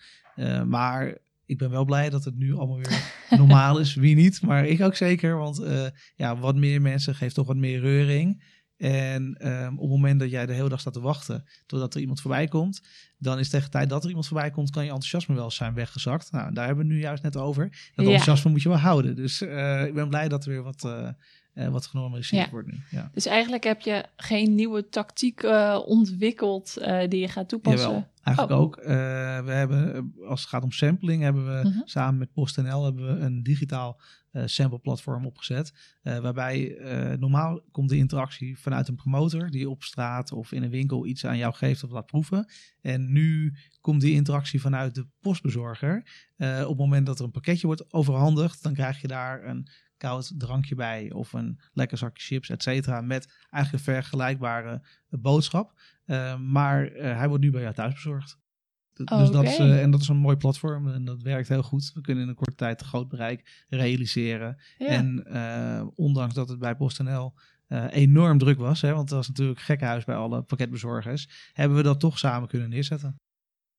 Maar 0.69 1.19
ik 1.49 1.59
ben 1.59 1.71
wel 1.71 1.85
blij 1.85 2.11
dat 2.11 2.25
het 2.25 2.37
nu 2.37 2.55
allemaal 2.55 2.76
weer 2.76 3.12
normaal 3.38 3.78
is. 3.78 3.95
Wie 3.95 4.14
niet, 4.14 4.43
maar 4.43 4.67
ik 4.67 4.81
ook 4.81 4.97
zeker. 4.97 5.37
Want 5.37 5.61
uh, 5.61 5.87
ja, 6.14 6.38
wat 6.38 6.57
meer 6.57 6.83
mensen 6.83 7.14
geeft 7.14 7.35
toch 7.35 7.47
wat 7.47 7.57
meer 7.57 7.81
reuring. 7.81 8.57
En 8.76 9.49
um, 9.49 9.73
op 9.75 9.81
het 9.81 9.90
moment 9.90 10.21
dat 10.21 10.31
jij 10.31 10.47
de 10.47 10.52
hele 10.52 10.69
dag 10.69 10.81
staat 10.81 10.93
te 10.93 11.00
wachten 11.00 11.45
totdat 11.67 11.95
er 11.95 12.00
iemand 12.00 12.21
voorbij 12.21 12.49
komt, 12.49 12.83
dan 13.19 13.38
is 13.38 13.49
tegen 13.49 13.64
de 13.64 13.73
tijd 13.73 13.88
dat 13.88 14.02
er 14.02 14.09
iemand 14.09 14.26
voorbij 14.26 14.50
komt, 14.50 14.71
kan 14.71 14.83
je 14.85 14.90
enthousiasme 14.90 15.35
wel 15.35 15.50
zijn 15.50 15.75
weggezakt. 15.75 16.33
Nou, 16.33 16.52
daar 16.55 16.67
hebben 16.67 16.85
we 16.85 16.90
het 16.90 17.00
nu 17.00 17.05
juist 17.07 17.23
net 17.23 17.37
over. 17.37 17.69
Dat 17.69 17.81
Ja. 17.95 18.02
enthousiasme 18.02 18.50
moet 18.50 18.62
je 18.62 18.69
wel 18.69 18.78
houden. 18.78 19.17
Dus 19.17 19.43
uh, 19.43 19.85
ik 19.87 19.95
ben 19.95 20.09
blij 20.09 20.28
dat 20.28 20.45
er 20.45 20.50
weer 20.50 20.62
wat, 20.62 20.85
uh, 20.87 21.09
uh, 21.59 21.69
wat 21.69 21.87
genormaliseerd 21.87 22.45
Ja. 22.45 22.50
wordt 22.50 22.69
nu. 22.69 22.81
Ja. 22.91 23.11
Dus 23.15 23.27
eigenlijk 23.27 23.65
heb 23.65 23.81
je 23.81 24.05
geen 24.17 24.55
nieuwe 24.55 24.88
tactiek 24.88 25.43
eh, 25.43 25.79
ontwikkeld 25.87 26.77
eh, 26.77 27.09
die 27.09 27.21
je 27.21 27.29
gaat 27.29 27.49
toepassen. 27.49 27.88
Jawel, 27.88 28.07
eigenlijk 28.23 28.57
Oh. 28.59 28.62
ook. 28.65 28.77
We 29.45 29.53
hebben, 29.53 29.95
eh, 29.95 30.29
als 30.29 30.41
het 30.41 30.49
gaat 30.49 30.62
om 30.62 30.73
sampling, 30.73 31.23
hebben 31.23 31.47
we 31.62 31.69
Mhm. 31.69 31.79
samen 31.85 32.19
met 32.19 32.33
PostNL 32.33 32.85
hebben 32.85 33.15
we 33.15 33.21
een 33.25 33.43
digitaal 33.43 34.00
sample 34.45 34.79
platform 34.79 35.27
opgezet. 35.27 35.73
Waarbij 36.03 36.79
normaal 37.19 37.61
komt 37.71 37.88
de 37.88 37.97
interactie 37.97 38.59
vanuit 38.59 38.88
een 38.88 38.95
promotor 38.95 39.50
die 39.50 39.71
op 39.71 39.83
straat 39.83 40.33
of 40.33 40.53
in 40.53 40.62
een 40.62 40.71
winkel 40.71 41.07
iets 41.07 41.27
aan 41.27 41.37
jou 41.38 41.55
geeft 41.55 41.85
of 41.85 41.91
laat 41.91 42.07
proeven. 42.07 42.47
En 42.81 43.12
nu 43.12 43.55
komt 43.81 44.00
die 44.00 44.15
interactie 44.15 44.61
vanuit 44.61 44.95
de 44.95 45.07
postbezorger. 45.21 45.97
Op 46.38 46.69
het 46.69 46.77
moment 46.77 47.07
dat 47.07 47.18
er 47.18 47.25
een 47.25 47.31
pakketje 47.31 47.66
wordt 47.66 47.92
overhandigd, 47.92 48.62
dan 48.62 48.75
krijg 48.75 49.01
je 49.01 49.09
daar 49.09 49.44
een 49.44 49.68
koud 49.99 50.33
drankje 50.37 50.75
bij 50.75 51.13
of 51.13 51.33
een 51.33 51.61
lekker 51.73 51.99
zakje 51.99 52.23
chips, 52.23 52.49
et 52.49 52.63
cetera, 52.63 53.01
met 53.01 53.47
eigenlijk 53.51 53.87
een 53.87 53.95
vergelijkbare 53.95 54.83
boodschap. 55.09 55.81
Uh, 56.07 56.39
maar 56.39 56.93
uh, 56.93 57.17
hij 57.17 57.29
wordt 57.29 57.45
nu 57.45 57.51
bij 57.51 57.63
jou 57.63 57.75
thuis 57.75 57.95
bezorgd. 57.95 58.39
Dus 58.93 59.31
dat 59.31 59.45
is, 59.45 59.59
uh, 59.59 59.83
en 59.83 59.91
dat 59.91 60.01
is 60.01 60.09
een 60.09 60.17
mooi 60.17 60.37
platform 60.37 60.89
en 60.89 61.05
dat 61.05 61.23
werkt 61.23 61.49
heel 61.49 61.63
goed. 61.63 61.91
We 61.95 62.01
kunnen 62.01 62.23
in 62.23 62.29
een 62.29 62.35
korte 62.35 62.55
tijd 62.55 62.81
een 62.81 62.87
groot 62.87 63.09
bereik 63.09 63.65
realiseren. 63.69 64.59
Ja. 64.79 64.87
En 64.87 65.25
uh, 65.27 65.87
ondanks 65.95 66.35
dat 66.35 66.49
het 66.49 66.59
bij 66.59 66.77
PostNL 66.77 67.35
uh, 67.69 67.85
enorm 67.91 68.39
druk 68.39 68.59
was, 68.59 68.81
hè, 68.81 68.89
want 68.89 69.09
het 69.09 69.19
was 69.19 69.29
natuurlijk 69.29 69.61
gekkenhuis 69.61 70.05
bij 70.05 70.17
alle 70.17 70.43
pakketbezorgers, 70.43 71.51
hebben 71.53 71.77
we 71.77 71.83
dat 71.83 72.01
toch 72.01 72.19
samen 72.19 72.49
kunnen 72.49 72.69
neerzetten. 72.69 73.17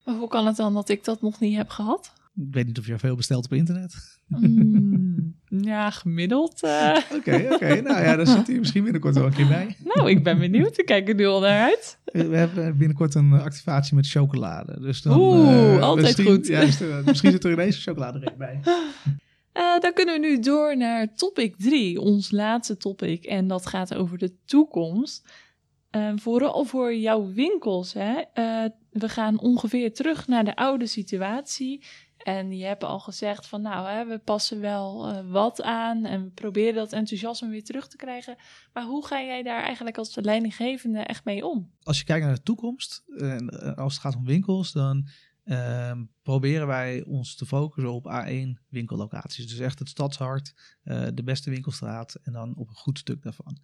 Maar 0.06 0.16
hoe 0.16 0.28
kan 0.28 0.46
het 0.46 0.56
dan 0.56 0.74
dat 0.74 0.90
ik 0.90 1.04
dat 1.04 1.22
nog 1.22 1.40
niet 1.40 1.56
heb 1.56 1.70
gehad? 1.70 2.14
Ik 2.36 2.54
weet 2.54 2.66
niet 2.66 2.80
of 2.80 2.88
je 2.88 3.00
veel 3.00 3.16
bestelt 3.16 3.46
op 3.46 3.54
internet. 3.54 4.20
Mm, 4.28 5.09
ja, 5.50 5.90
gemiddeld. 5.90 6.64
eh. 6.64 6.98
Oké, 7.18 7.36
oké. 7.44 7.54
Okay. 7.54 7.80
Nou 7.80 8.04
ja, 8.04 8.16
daar 8.16 8.28
zit 8.28 8.48
hij 8.48 8.58
misschien 8.58 8.84
binnenkort 8.84 9.16
wel 9.16 9.26
een 9.26 9.34
keer 9.34 9.48
bij. 9.48 9.76
nou, 9.84 10.10
ik 10.10 10.24
ben 10.24 10.40
benieuwd. 10.40 10.78
Ik 10.78 10.86
kijk 10.86 11.10
er 11.10 11.16
nu 11.16 11.26
al 11.26 11.40
naar 11.40 11.62
uit. 11.62 11.98
We 12.06 12.36
hebben 12.38 12.78
binnenkort 12.78 13.16
een 13.16 13.34
activatie 13.34 13.96
met 13.96 14.08
chocolade. 14.08 14.80
Dus 14.80 15.02
dan, 15.02 15.20
Oeh, 15.20 15.76
uh, 15.76 15.82
altijd 15.82 16.06
misschien, 16.06 16.26
goed. 16.26 16.48
Ja, 16.48 16.62
dus, 16.62 16.82
uh, 16.82 17.06
misschien 17.06 17.32
zit 17.32 17.44
er 17.44 17.52
ineens 17.52 17.84
chocoladereep 17.84 18.38
bij. 18.38 18.60
Uh, 19.54 19.80
dan 19.84 19.94
kunnen 19.94 20.22
we 20.22 20.28
nu 20.28 20.40
door 20.40 20.78
naar 20.78 21.14
topic 21.16 21.56
3, 21.58 22.02
ons 22.02 22.32
laatste 22.32 22.78
topic. 22.78 23.26
En 23.26 23.48
dat 23.48 23.66
gaat 23.66 23.96
over 23.96 24.18
de 24.18 24.34
toekomst. 24.46 25.30
Uh, 25.96 26.12
vooral 26.16 26.66
voor 26.66 26.96
jouw 26.96 27.32
winkels. 27.34 27.94
Hè? 27.94 28.14
We 28.90 29.10
gaan 29.10 29.40
ongeveer 29.40 29.94
terug 29.94 30.28
naar 30.28 30.44
de 30.44 30.56
oude 30.56 30.88
situatie. 30.88 31.82
En 32.24 32.58
je 32.58 32.66
hebt 32.66 32.84
al 32.84 33.00
gezegd 33.00 33.48
van 33.48 33.62
nou, 33.62 33.90
hè, 33.90 34.06
we 34.06 34.18
passen 34.18 34.60
wel 34.60 35.10
uh, 35.10 35.32
wat 35.32 35.62
aan 35.62 36.06
en 36.06 36.24
we 36.24 36.30
proberen 36.30 36.74
dat 36.74 36.94
enthousiasme 36.94 37.50
weer 37.50 37.64
terug 37.64 37.88
te 37.88 37.98
krijgen. 37.98 38.36
Maar 38.74 38.84
hoe 38.84 39.06
ga 39.06 39.22
jij 39.22 39.44
daar 39.44 39.64
eigenlijk 39.64 39.98
als 39.98 40.16
leidinggevende 40.16 41.00
echt 41.00 41.26
mee 41.26 41.46
om? 41.46 41.72
Als 41.84 41.98
je 41.98 42.06
kijkt 42.06 42.26
naar 42.26 42.36
de 42.36 42.44
toekomst, 42.44 43.04
en 43.18 43.76
als 43.76 43.94
het 43.94 44.02
gaat 44.02 44.16
om 44.16 44.26
winkels, 44.26 44.72
dan 44.72 45.08
uh, 45.46 45.92
proberen 46.22 46.68
wij 46.68 47.04
ons 47.04 47.36
te 47.36 47.46
focussen 47.46 47.94
op 47.94 48.26
A1 48.26 48.68
winkellocaties. 48.70 49.48
Dus 49.48 49.60
echt 49.60 49.80
het 49.80 49.90
stadshart, 49.90 50.54
de 51.14 51.24
beste 51.24 51.50
winkelstraat 51.50 52.16
en 52.24 52.34
dan 52.34 52.56
op 52.56 52.70
een 52.70 52.76
goed 52.76 53.00
stuk 53.00 53.24
daarvan. 53.24 53.58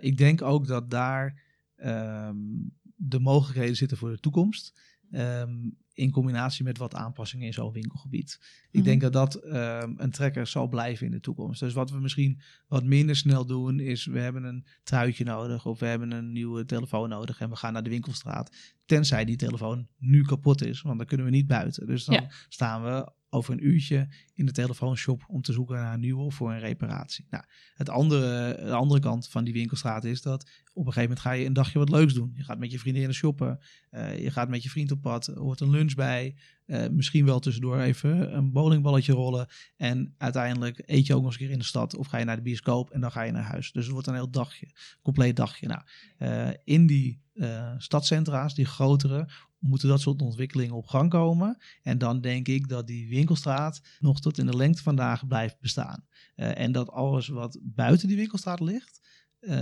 Ik 0.00 0.16
denk 0.16 0.42
ook 0.42 0.66
dat 0.66 0.90
daar 0.90 1.42
um, 1.76 2.72
de 2.96 3.18
mogelijkheden 3.18 3.76
zitten 3.76 3.96
voor 3.96 4.10
de 4.10 4.20
toekomst. 4.20 4.80
Um, 5.10 5.76
in 5.98 6.10
combinatie 6.10 6.64
met 6.64 6.78
wat 6.78 6.94
aanpassingen 6.94 7.46
in 7.46 7.52
zo'n 7.52 7.72
winkelgebied. 7.72 8.38
Ik 8.70 8.80
Mhm. 8.80 8.82
denk 8.84 9.00
dat 9.00 9.12
dat 9.12 9.44
um, 9.44 9.94
een 9.96 10.10
trekker 10.10 10.46
zal 10.46 10.68
blijven 10.68 11.06
in 11.06 11.12
de 11.12 11.20
toekomst. 11.20 11.60
Dus 11.60 11.72
wat 11.72 11.90
we 11.90 12.00
misschien 12.00 12.40
wat 12.68 12.84
minder 12.84 13.16
snel 13.16 13.46
doen, 13.46 13.80
is 13.80 14.06
we 14.06 14.18
hebben 14.20 14.44
een 14.44 14.66
truitje 14.82 15.24
nodig 15.24 15.66
of 15.66 15.78
we 15.78 15.86
hebben 15.86 16.10
een 16.10 16.32
nieuwe 16.32 16.64
telefoon 16.64 17.08
nodig 17.08 17.40
en 17.40 17.50
we 17.50 17.56
gaan 17.56 17.72
naar 17.72 17.82
de 17.82 17.90
winkelstraat. 17.90 18.56
Tenzij 18.86 19.24
die 19.24 19.36
telefoon 19.36 19.88
nu 19.98 20.22
kapot 20.22 20.62
is, 20.64 20.82
want 20.82 20.98
dan 20.98 21.06
kunnen 21.06 21.26
we 21.26 21.32
niet 21.32 21.46
buiten. 21.46 21.86
Dus 21.86 22.04
dan 22.04 22.14
Ja. 22.14 22.30
staan 22.48 22.82
we 22.82 23.12
over 23.30 23.52
een 23.52 23.66
uurtje 23.66 24.08
in 24.34 24.46
de 24.46 24.52
telefoonshop 24.52 25.24
om 25.28 25.42
te 25.42 25.52
zoeken 25.52 25.76
naar 25.76 25.94
een 25.94 26.00
nieuwe 26.00 26.22
of 26.22 26.34
voor 26.34 26.52
een 26.52 26.58
reparatie. 26.58 27.26
Nou, 27.30 27.44
het 27.74 27.88
andere, 27.88 28.56
de 28.64 28.72
andere 28.72 29.00
kant 29.00 29.28
van 29.28 29.44
die 29.44 29.52
winkelstraat 29.52 30.04
is 30.04 30.22
dat 30.22 30.42
op 30.72 30.86
een 30.86 30.92
gegeven 30.92 31.00
moment 31.02 31.20
ga 31.20 31.32
je 31.32 31.44
een 31.46 31.52
dagje 31.52 31.78
wat 31.78 31.88
leuks 31.88 32.14
doen. 32.14 32.32
Je 32.34 32.44
gaat 32.44 32.58
met 32.58 32.70
je 32.72 32.78
vriendinnen 32.78 33.14
shoppen, 33.14 33.58
uh, 33.90 34.18
je 34.22 34.30
gaat 34.30 34.48
met 34.48 34.62
je 34.62 34.70
vriend 34.70 34.90
op 34.90 35.00
pad, 35.02 35.26
hoort 35.26 35.60
een 35.60 35.70
lunch 35.70 35.87
bij, 35.94 36.36
uh, 36.66 36.88
misschien 36.88 37.24
wel 37.24 37.40
tussendoor 37.40 37.80
even 37.80 38.36
een 38.36 38.52
bowlingballetje 38.52 39.12
rollen 39.12 39.46
en 39.76 40.14
uiteindelijk 40.18 40.82
eet 40.86 41.06
je 41.06 41.14
ook 41.14 41.22
nog 41.22 41.30
eens 41.30 41.40
een 41.40 41.46
keer 41.46 41.54
in 41.54 41.58
de 41.58 41.64
stad 41.64 41.96
of 41.96 42.06
ga 42.06 42.18
je 42.18 42.24
naar 42.24 42.36
de 42.36 42.42
bioscoop 42.42 42.90
en 42.90 43.00
dan 43.00 43.12
ga 43.12 43.22
je 43.22 43.32
naar 43.32 43.42
huis. 43.42 43.72
Dus 43.72 43.84
het 43.84 43.92
wordt 43.92 44.06
een 44.06 44.14
heel 44.14 44.30
dagje, 44.30 44.70
compleet 45.02 45.36
dagje. 45.36 45.66
Nou, 45.66 45.82
uh, 46.18 46.54
in 46.64 46.86
die 46.86 47.22
uh, 47.34 47.74
stadcentra's, 47.78 48.54
die 48.54 48.64
grotere, 48.64 49.28
moeten 49.58 49.88
dat 49.88 50.00
soort 50.00 50.22
ontwikkelingen 50.22 50.74
op 50.74 50.86
gang 50.86 51.10
komen. 51.10 51.58
En 51.82 51.98
dan 51.98 52.20
denk 52.20 52.48
ik 52.48 52.68
dat 52.68 52.86
die 52.86 53.08
winkelstraat 53.08 53.80
nog 53.98 54.20
tot 54.20 54.38
in 54.38 54.46
de 54.46 54.56
lengte 54.56 54.82
van 54.82 54.96
dagen 54.96 55.28
blijft 55.28 55.60
bestaan. 55.60 56.06
En 56.34 56.72
dat 56.72 56.90
alles 56.90 57.28
wat 57.28 57.58
buiten 57.62 58.08
die 58.08 58.16
winkelstraat 58.16 58.60
ligt, 58.60 59.00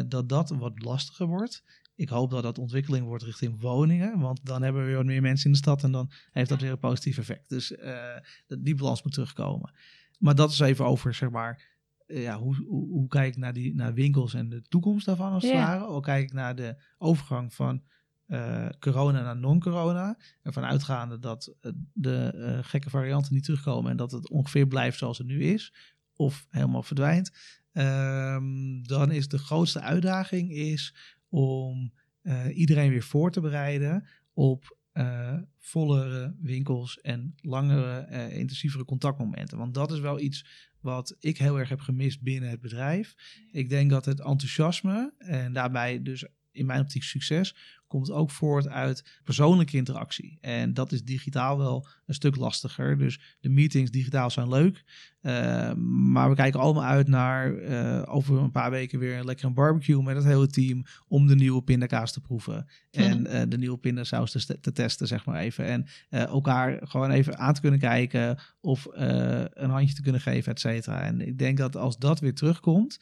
dat 0.07 0.29
dat 0.29 0.51
wat 0.51 0.83
lastiger 0.83 1.27
wordt. 1.27 1.63
Ik 1.97 2.09
hoop 2.09 2.31
dat 2.31 2.43
dat 2.43 2.59
ontwikkeling 2.59 3.07
wordt 3.07 3.23
richting 3.23 3.61
woningen, 3.61 4.19
want 4.19 4.41
dan 4.43 4.63
hebben 4.63 4.83
we 4.83 4.87
weer 4.87 4.97
wat 4.97 5.07
meer 5.07 5.23
mensen 5.23 5.47
in 5.47 5.53
de 5.53 5.59
stad 5.59 5.83
en 5.83 5.93
dan 5.93 6.11
heeft 6.31 6.49
dat 6.49 6.61
weer 6.61 6.71
een 6.71 6.79
positief 6.79 7.19
effect. 7.19 7.49
Dus 7.49 7.73
uh, 7.73 8.17
die 8.47 8.75
balans 8.75 9.03
moet 9.03 9.13
terugkomen. 9.13 9.73
Maar 10.19 10.35
dat 10.35 10.51
is 10.51 10.59
even 10.59 10.85
over, 10.85 11.15
zeg 11.15 11.31
maar, 11.31 11.65
eh, 12.07 12.23
ja, 12.23 12.39
hoe, 12.39 12.57
hoe, 12.67 12.89
hoe 12.89 13.09
kijk 13.09 13.29
ik 13.29 13.37
naar, 13.37 13.53
die, 13.53 13.75
naar 13.75 13.95
winkels 13.95 14.35
en 14.35 14.49
de 14.49 14.63
toekomst 14.63 15.07
daarvan 15.07 15.33
als 15.33 15.43
het 15.43 15.53
ware. 15.53 15.87
Ook 15.87 16.03
kijk 16.03 16.25
ik 16.25 16.33
naar 16.33 16.57
de 16.57 16.77
overgang 16.99 17.55
van 17.55 17.83
eh, 18.27 18.69
corona 18.79 19.23
naar 19.23 19.37
non-corona. 19.37 20.19
Ervan 20.43 20.65
uitgaande 20.65 21.19
dat 21.19 21.55
eh, 21.61 21.73
de 21.93 22.17
eh, 22.17 22.59
gekke 22.63 22.91
varianten 22.91 23.35
niet 23.35 23.45
terugkomen 23.45 23.91
en 23.91 23.97
dat 23.97 24.13
het 24.13 24.31
ongeveer 24.31 24.67
blijft 24.67 24.99
zoals 24.99 25.19
het 25.19 25.27
nu 25.27 25.43
is. 25.43 25.73
Of 26.17 26.47
helemaal 26.51 26.83
verdwijnt. 26.83 27.33
Ehm, 27.73 28.83
dan 28.83 29.11
is 29.11 29.29
de 29.29 29.39
grootste 29.39 29.81
uitdaging 29.81 30.51
is 30.51 30.95
om 31.29 31.93
eh, 32.23 32.57
iedereen 32.59 32.91
weer 32.91 33.03
voor 33.03 33.31
te 33.31 33.41
bereiden 33.41 34.07
op 34.33 34.77
eh, 34.93 35.39
vollere 35.59 36.37
winkels 36.41 37.01
en 37.01 37.35
langere, 37.37 37.99
eh, 37.99 38.39
intensievere 38.39 38.85
contactmomenten. 38.85 39.59
Want 39.59 39.75
dat 39.75 39.93
is 39.93 40.01
wel 40.01 40.21
iets 40.21 40.47
wat 40.81 41.17
ik 41.21 41.39
heel 41.39 41.59
erg 41.59 41.69
heb 41.69 41.81
gemist 41.81 42.23
binnen 42.23 42.51
het 42.51 42.61
bedrijf. 42.61 43.15
Ik 43.51 43.69
denk 43.69 43.91
dat 43.91 44.05
het 44.05 44.21
enthousiasme 44.21 45.15
en 45.19 45.53
daarbij 45.53 46.03
dus 46.03 46.27
in 46.51 46.67
mijn 46.67 46.81
optiek 46.81 47.03
succes 47.03 47.57
komt 47.87 48.11
ook 48.11 48.31
voort 48.31 48.69
uit 48.69 49.21
persoonlijke 49.25 49.77
interactie. 49.77 50.39
En 50.41 50.75
dat 50.75 50.93
is 50.93 51.03
digitaal 51.05 51.59
wel 51.59 51.87
een 52.07 52.15
stuk 52.15 52.37
lastiger. 52.37 52.99
Dus 52.99 53.37
de 53.41 53.49
meetings 53.49 53.91
digitaal 53.91 54.31
zijn 54.31 54.49
leuk. 54.49 54.85
eh, 55.21 55.73
maar 56.13 56.29
we 56.29 56.35
kijken 56.35 56.61
allemaal 56.61 56.85
uit 56.85 57.09
naar 57.09 57.55
eh, 57.57 58.15
over 58.15 58.39
een 58.39 58.51
paar 58.51 58.71
weken 58.71 58.99
weer 58.99 59.17
een 59.19 59.25
lekkere 59.25 59.51
barbecue 59.51 60.03
met 60.03 60.17
het 60.17 60.25
hele 60.25 60.47
team 60.47 60.85
om 61.09 61.27
de 61.27 61.35
nieuwe 61.35 61.63
pindakaas 61.63 62.13
te 62.13 62.21
proeven. 62.21 62.67
En 62.91 63.21
Mhm. 63.21 63.27
eh, 63.27 63.43
de 63.49 63.59
nieuwe 63.59 63.79
pindasaus 63.79 64.31
te, 64.47 64.61
te 64.61 64.73
testen, 64.73 65.07
zeg 65.07 65.25
maar 65.25 65.41
even. 65.41 65.65
En 65.65 65.87
eh, 66.09 66.23
elkaar 66.23 66.79
gewoon 66.89 67.11
even 67.11 67.39
aan 67.39 67.55
te 67.55 67.61
kunnen 67.61 67.81
kijken 67.81 68.39
of 68.61 68.87
een 68.93 69.71
handje 69.71 69.95
te 69.95 70.03
kunnen 70.03 70.21
geven, 70.21 70.53
et 70.53 70.61
cetera. 70.61 71.01
En 71.01 71.21
ik 71.21 71.39
denk 71.39 71.59
dat 71.59 71.77
als 71.77 71.99
dat 71.99 72.21
weer 72.21 72.35
terugkomt, 72.35 72.99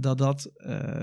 dat 0.00 0.18
dat 0.18 0.50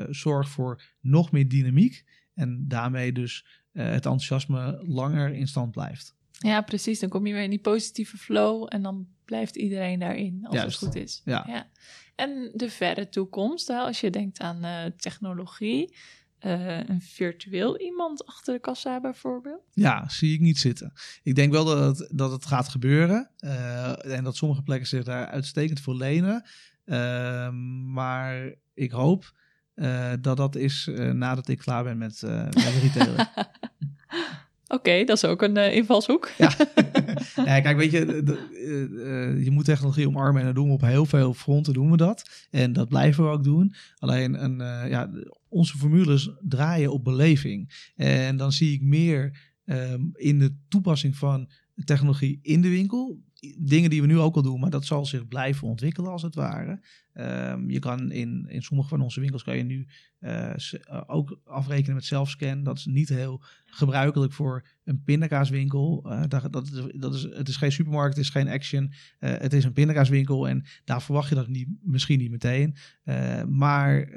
zorgt 0.09 0.49
voor 0.49 0.81
nog 1.01 1.31
meer 1.31 1.47
dynamiek. 1.47 2.03
En 2.41 2.65
daarmee 2.67 3.11
dus 3.11 3.45
eh, 3.71 3.85
het 3.85 3.93
enthousiasme 3.93 4.83
langer 4.87 5.33
in 5.33 5.47
stand 5.47 5.71
blijft. 5.71 6.15
Ja, 6.31 6.61
precies. 6.61 6.99
Dan 6.99 7.09
kom 7.09 7.27
je 7.27 7.33
weer 7.33 7.43
in 7.43 7.49
die 7.49 7.59
positieve 7.59 8.17
flow 8.17 8.67
en 8.69 8.81
dan 8.81 9.07
blijft 9.25 9.55
iedereen 9.55 9.99
daarin, 9.99 10.45
als 10.45 10.55
Juist. 10.55 10.79
het 10.79 10.89
goed 10.89 10.95
is. 11.01 11.21
Ja. 11.25 11.69
En 12.15 12.51
de 12.53 12.69
verre 12.69 13.09
toekomst, 13.09 13.67
hè, 13.67 13.77
als 13.77 14.01
je 14.01 14.09
denkt 14.09 14.39
aan 14.39 14.63
eh, 14.63 14.85
technologie, 14.97 15.95
eh, 16.39 16.87
een 16.87 17.01
virtueel 17.01 17.79
iemand 17.79 18.25
achter 18.25 18.53
de 18.53 18.59
kassa 18.59 19.01
bijvoorbeeld. 19.01 19.63
Ja, 19.73 20.09
zie 20.09 20.33
ik 20.33 20.39
niet 20.39 20.57
zitten. 20.57 20.93
Ik 21.23 21.35
denk 21.35 21.51
wel 21.51 21.65
dat 21.65 21.97
het, 21.97 22.09
dat 22.17 22.31
het 22.31 22.45
gaat 22.45 22.67
gebeuren. 22.67 23.31
en 24.01 24.23
dat 24.23 24.35
sommige 24.35 24.61
plekken 24.61 24.87
zich 24.87 25.03
daar 25.03 25.27
uitstekend 25.27 25.79
voor 25.79 25.95
lenen. 25.95 26.45
Ehm, 26.85 27.91
maar 27.91 28.55
ik 28.73 28.91
hoop 28.91 29.31
eh, 29.73 30.11
dat 30.21 30.37
dat 30.37 30.55
is 30.55 30.87
eh, 30.87 31.11
nadat 31.11 31.47
ik 31.47 31.57
klaar 31.57 31.83
ben 31.83 31.97
met, 31.97 32.23
eh 32.23 32.43
met 32.43 32.73
retailen. 32.81 33.29
Oké, 34.67 35.03
dat 35.03 35.15
is 35.17 35.25
ook 35.25 35.41
een 35.41 35.57
eh, 35.57 35.75
invalshoek. 35.75 36.29
Ja. 36.37 36.51
nee, 37.45 37.61
kijk, 37.61 37.77
weet 37.77 37.91
je, 37.91 38.05
eh, 38.05 39.29
eh, 39.29 39.43
je 39.43 39.51
moet 39.51 39.65
technologie 39.65 40.07
omarmen 40.07 40.39
en 40.41 40.47
dat 40.47 40.55
doen 40.55 40.67
we 40.67 40.73
op 40.73 40.81
heel 40.81 41.05
veel 41.05 41.33
fronten 41.33 41.73
doen 41.73 41.91
we 41.91 41.97
dat. 41.97 42.47
En 42.49 42.73
dat 42.73 42.87
blijven 42.87 43.23
we 43.23 43.29
ook 43.29 43.43
doen. 43.43 43.73
Alleen 43.97 44.43
een, 44.43 44.61
eh, 44.61 44.89
ja, 44.89 45.09
onze 45.49 45.77
formules 45.77 46.29
draaien 46.41 46.91
op 46.91 47.03
beleving. 47.03 47.91
En 47.95 48.37
dan 48.37 48.51
zie 48.51 48.73
ik 48.73 48.81
meer 48.81 49.49
ehm, 49.65 50.01
in 50.13 50.39
de 50.39 50.55
toepassing 50.67 51.15
van 51.15 51.49
technologie 51.83 52.39
in 52.41 52.61
de 52.61 52.69
winkel. 52.69 53.19
Dingen 53.57 53.89
die 53.89 54.01
we 54.01 54.07
nu 54.07 54.19
ook 54.19 54.35
al 54.35 54.41
doen, 54.41 54.59
maar 54.59 54.69
dat 54.69 54.85
zal 54.85 55.05
zich 55.05 55.27
blijven 55.27 55.67
ontwikkelen 55.67 56.11
als 56.11 56.21
het 56.21 56.35
ware. 56.35 56.79
Ehm, 57.13 57.69
je 57.69 57.79
kan 57.79 58.11
in, 58.11 58.45
in 58.49 58.61
sommige 58.61 58.89
van 58.89 59.01
onze 59.01 59.19
winkels 59.19 59.43
kan 59.43 59.57
je 59.57 59.63
nu 59.63 59.87
eh, 60.19 60.53
eh, 60.53 61.01
ook 61.07 61.39
afrekenen 61.45 61.95
met 61.95 62.05
zelfscan. 62.05 62.63
Dat 62.63 62.77
is 62.77 62.85
niet 62.85 63.09
heel 63.09 63.43
gebruikelijk 63.65 64.33
voor 64.33 64.67
een 64.83 65.03
pindakaaswinkel. 65.03 66.05
Eh, 66.09 66.23
dat, 66.27 66.51
dat 66.95 67.13
is, 67.13 67.23
het 67.23 67.47
is 67.47 67.55
geen 67.55 67.71
supermarkt, 67.71 68.15
het 68.15 68.25
is 68.25 68.31
geen 68.31 68.47
action. 68.47 68.93
Het 69.19 69.53
is 69.53 69.63
een 69.63 69.73
pindakaaswinkel 69.73 70.47
en 70.47 70.65
daar 70.83 71.01
verwacht 71.01 71.29
je 71.29 71.35
dat 71.35 71.47
niet, 71.47 71.67
misschien 71.81 72.19
niet 72.19 72.31
meteen. 72.31 72.75
Maar 73.49 74.09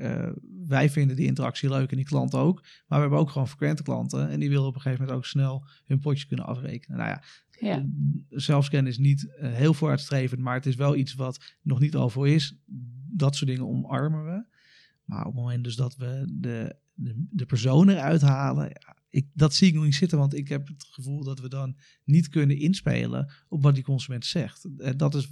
wij 0.67 0.91
vinden 0.91 1.17
die 1.17 1.27
interactie 1.27 1.69
leuk 1.69 1.91
en 1.91 1.97
die 1.97 2.07
klant 2.07 2.35
ook. 2.35 2.61
Maar 2.63 2.99
we 2.99 3.05
hebben 3.05 3.19
ook 3.19 3.31
gewoon 3.31 3.49
frequente 3.49 3.83
klanten 3.83 4.29
en 4.29 4.41
die 4.41 4.49
willen 4.49 4.67
op 4.67 4.75
een 4.75 4.81
gegeven 4.81 5.05
moment 5.05 5.19
ook 5.19 5.27
snel 5.27 5.67
hun 5.85 5.99
potje 5.99 6.27
kunnen 6.27 6.47
afrekenen. 6.47 6.99
Nou 6.99 7.11
ja, 7.11 7.23
Ja. 7.61 7.77
eh, 7.79 7.85
zelfscan 8.29 8.87
is 8.87 8.99
niet 8.99 9.35
eh, 9.37 9.53
heel 9.53 9.75
vooruitstrevend, 9.75 10.41
maar 10.41 10.55
het 10.55 10.67
is 10.67 10.75
wel 10.75 10.97
iets 10.97 11.15
wat 11.15 11.57
nog 11.63 11.81
niet 11.81 11.97
overal 11.97 12.27
is. 12.27 12.57
Dat 13.11 13.37
soort 13.37 13.51
dingen 13.51 13.69
omarmen 13.69 14.25
we. 14.25 14.45
Maar 15.05 15.21
op 15.27 15.33
het 15.35 15.43
moment 15.43 15.65
dus 15.65 15.77
dat 15.77 15.97
we 15.97 16.29
de, 16.33 16.77
de, 16.95 17.27
de 17.31 17.47
persoon 17.47 17.89
eruit 17.89 18.21
halen, 18.21 18.73
ik, 19.11 19.27
dat 19.33 19.55
zie 19.55 19.69
ik 19.69 19.75
nog 19.75 19.85
niet 19.85 19.95
zitten. 19.95 20.19
Want 20.19 20.35
ik 20.35 20.49
heb 20.49 20.69
het 20.69 20.87
gevoel 20.91 21.25
dat 21.25 21.41
we 21.41 21.49
dan 21.49 21.77
niet 22.05 22.29
kunnen 22.29 22.59
inspelen 22.59 23.33
op 23.49 23.63
wat 23.63 23.75
die 23.75 23.85
consument 23.85 24.25
zegt. 24.25 24.67
Eh, 24.79 24.93
Dat 24.97 25.15
is, 25.15 25.29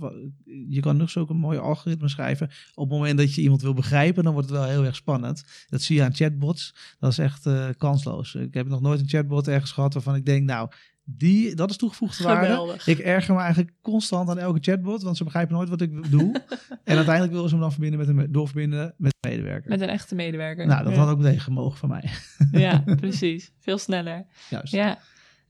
je 0.68 0.80
kan 0.80 0.96
nog 0.96 1.10
zulke 1.10 1.34
mooie 1.34 1.58
algoritme 1.58 2.08
schrijven. 2.08 2.50
Op 2.74 2.88
het 2.88 2.98
moment 2.98 3.18
dat 3.18 3.34
je 3.34 3.42
iemand 3.42 3.62
wil 3.62 3.74
begrijpen, 3.74 4.24
dan 4.24 4.32
wordt 4.32 4.48
het 4.48 4.58
wel 4.58 4.68
heel 4.68 4.84
erg 4.84 4.96
spannend. 4.96 5.44
Dat 5.68 5.82
zie 5.82 5.96
je 5.96 6.02
aan 6.02 6.14
chatbots. 6.14 6.74
Dat 6.98 7.10
is 7.10 7.18
echt 7.18 7.48
kansloos. 7.76 8.34
Ik 8.34 8.54
heb 8.54 8.66
nog 8.68 8.80
nooit 8.80 9.00
een 9.00 9.08
chatbot 9.08 9.48
ergens 9.48 9.72
gehad 9.72 9.94
waarvan 9.94 10.14
ik 10.14 10.26
denk, 10.26 10.44
nou, 10.44 10.70
die, 11.04 11.54
dat 11.54 11.70
is 11.70 11.76
toegevoegde 11.76 12.24
waarde. 12.24 12.46
Geweldig. 12.46 12.86
Ik 12.86 12.98
erger 12.98 13.34
me 13.34 13.40
eigenlijk 13.40 13.72
constant 13.80 14.28
aan 14.28 14.38
elke 14.38 14.58
chatbot, 14.60 15.02
want 15.02 15.16
ze 15.16 15.24
begrijpen 15.24 15.54
nooit 15.54 15.68
wat 15.68 15.80
ik 15.80 16.10
doe. 16.10 16.32
en 16.84 16.96
uiteindelijk 16.96 17.32
willen 17.32 17.48
ze 17.48 17.54
hem 17.54 17.62
dan 17.62 17.72
verbinden 17.72 17.98
met 17.98 18.08
een, 18.08 18.32
doorverbinden 18.32 18.94
met 18.96 19.14
een 19.20 19.30
medewerker. 19.30 19.70
Met 19.70 19.80
een 19.80 19.88
echte 19.88 20.14
medewerker. 20.14 20.66
nou, 20.66 20.84
dat 20.84 20.92
ja. 20.92 20.98
had 20.98 21.08
ook 21.08 21.18
meteen 21.18 21.40
gemogen 21.40 21.78
van 21.78 21.88
mij. 21.88 22.04
Ja, 22.52 22.84
precies. 22.96 23.52
Veel 23.58 23.78
sneller. 23.78 24.26
Juist. 24.50 24.72
Ja. 24.72 24.98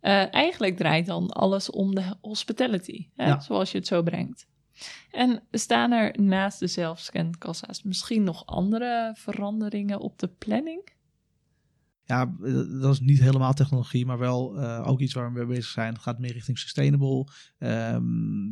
Eh, 0.01 0.35
eigenlijk 0.35 0.77
draait 0.77 1.07
dan 1.07 1.31
alles 1.31 1.71
om 1.71 1.95
de 1.95 2.15
hospitality, 2.21 3.09
hè? 3.15 3.27
Ja. 3.27 3.41
zoals 3.41 3.73
je 3.73 3.79
het 3.79 3.87
zo 3.87 4.03
brengt. 4.03 4.47
En 5.11 5.43
staan 5.51 5.93
er 5.93 6.21
naast 6.21 6.59
de 6.59 6.67
zelfscankassa's 6.67 7.83
misschien 7.83 8.23
nog 8.23 8.47
andere 8.47 9.15
veranderingen 9.17 10.01
op 10.01 10.19
de 10.19 10.29
planning? 10.29 10.92
Ja, 12.05 12.35
eh, 12.43 12.53
dat 12.81 12.93
is 12.93 13.01
niet 13.01 13.21
helemaal 13.21 13.53
technologie, 13.53 14.07
maar 14.07 14.19
wel 14.19 14.61
eh, 14.61 14.89
ook 14.89 15.01
iets 15.01 15.15
waar 15.15 15.33
we 15.33 15.39
mee 15.39 15.47
bezig 15.47 15.65
zijn. 15.71 15.93
Het 15.93 16.03
gaat 16.03 16.19
meer 16.19 16.33
richting 16.33 16.59
sustainable. 16.59 17.27
Ehm, 17.59 18.03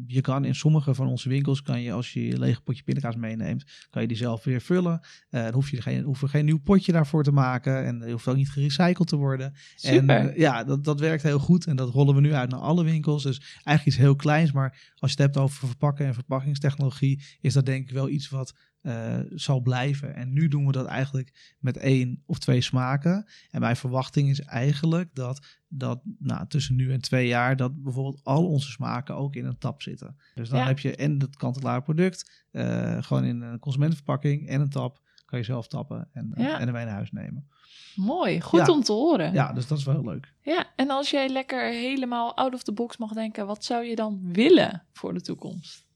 je 0.06 0.20
kan 0.20 0.44
in 0.44 0.54
sommige 0.54 0.94
van 0.94 1.06
onze 1.06 1.28
winkels, 1.28 1.62
kan 1.62 1.80
je 1.80 1.92
als 1.92 2.12
je 2.12 2.26
je 2.26 2.38
lege 2.38 2.60
potje 2.60 2.82
pindakaas 2.82 3.16
meeneemt, 3.16 3.64
kan 3.90 4.02
je 4.02 4.08
die 4.08 4.16
zelf 4.16 4.44
weer 4.44 4.60
vullen. 4.60 5.00
Eh, 5.30 5.42
dan 5.42 5.52
hoef 5.52 5.70
je 5.70 5.82
geen, 5.82 6.02
hoef 6.02 6.20
je 6.20 6.28
geen 6.28 6.44
nieuw 6.44 6.58
potje 6.58 6.92
daarvoor 6.92 7.22
te 7.22 7.32
maken 7.32 7.84
en 7.84 8.02
er 8.02 8.10
hoeft 8.10 8.28
ook 8.28 8.36
niet 8.36 8.50
gerecycled 8.50 9.08
te 9.08 9.16
worden. 9.16 9.54
Super. 9.76 10.16
En 10.16 10.32
ja, 10.36 10.64
dat, 10.64 10.84
dat 10.84 11.00
werkt 11.00 11.22
heel 11.22 11.38
goed 11.38 11.66
en 11.66 11.76
dat 11.76 11.90
rollen 11.90 12.14
we 12.14 12.20
nu 12.20 12.32
uit 12.34 12.50
naar 12.50 12.60
alle 12.60 12.84
winkels. 12.84 13.22
Dus 13.22 13.38
eigenlijk 13.38 13.86
iets 13.86 13.96
heel 13.96 14.16
kleins, 14.16 14.52
maar 14.52 14.92
als 14.98 15.12
je 15.12 15.22
het 15.22 15.34
hebt 15.34 15.44
over 15.44 15.68
verpakken 15.68 16.06
en 16.06 16.14
verpakkingstechnologie, 16.14 17.22
is 17.40 17.52
dat 17.52 17.66
denk 17.66 17.88
ik 17.88 17.94
wel 17.94 18.08
iets 18.08 18.28
wat 18.28 18.54
eh, 18.80 19.18
zal 19.34 19.60
blijven. 19.60 20.14
En 20.14 20.32
nu 20.32 20.48
doen 20.48 20.66
we 20.66 20.72
dat 20.72 20.86
eigenlijk 20.86 21.56
met 21.58 21.76
één 21.76 22.22
of 22.26 22.38
twee 22.38 22.60
smaken. 22.60 23.26
En 23.50 23.60
mijn 23.60 23.76
verwachting 23.76 24.28
is 24.30 24.40
eigenlijk 24.40 25.14
dat, 25.14 25.46
dat 25.68 26.00
nou, 26.18 26.46
tussen 26.46 26.76
nu 26.76 26.92
en 26.92 27.00
twee 27.00 27.26
jaar, 27.26 27.56
dat 27.56 27.82
bijvoorbeeld 27.82 28.20
al 28.24 28.48
onze 28.48 28.70
smaken 28.70 29.14
ook 29.16 29.34
in 29.34 29.44
een 29.44 29.58
tap 29.58 29.82
zitten. 29.82 30.16
Dus 30.34 30.48
dan 30.48 30.58
Ja. 30.58 30.66
heb 30.66 30.78
je 30.78 30.96
en 30.96 31.20
het 31.20 31.36
kant-en-klaar 31.36 31.82
product, 31.82 32.46
eh, 32.50 33.02
gewoon 33.02 33.24
in 33.24 33.40
een 33.40 33.58
consumentenverpakking 33.58 34.48
en 34.48 34.60
een 34.60 34.70
tap. 34.70 35.00
Kan 35.24 35.38
je 35.38 35.44
zelf 35.44 35.66
tappen 35.68 36.08
en, 36.12 36.32
eh, 36.34 36.44
Ja. 36.44 36.58
en 36.60 36.66
ermee 36.66 36.84
naar 36.84 36.94
huis 36.94 37.10
nemen. 37.12 37.48
Mooi, 37.94 38.40
goed 38.40 38.66
Ja. 38.66 38.72
om 38.72 38.82
te 38.82 38.92
horen. 38.92 39.32
Ja, 39.32 39.52
dus 39.52 39.66
dat 39.66 39.78
is 39.78 39.84
wel 39.84 39.94
heel 39.94 40.04
leuk. 40.04 40.32
Ja, 40.42 40.66
en 40.76 40.90
als 40.90 41.10
jij 41.10 41.28
lekker 41.28 41.70
helemaal 41.70 42.36
out 42.36 42.54
of 42.54 42.62
the 42.62 42.72
box 42.72 42.96
mag 42.96 43.12
denken, 43.12 43.46
wat 43.46 43.64
zou 43.64 43.84
je 43.84 43.96
dan 43.96 44.32
willen 44.32 44.82
voor 44.92 45.14
de 45.14 45.20
toekomst? 45.20 45.88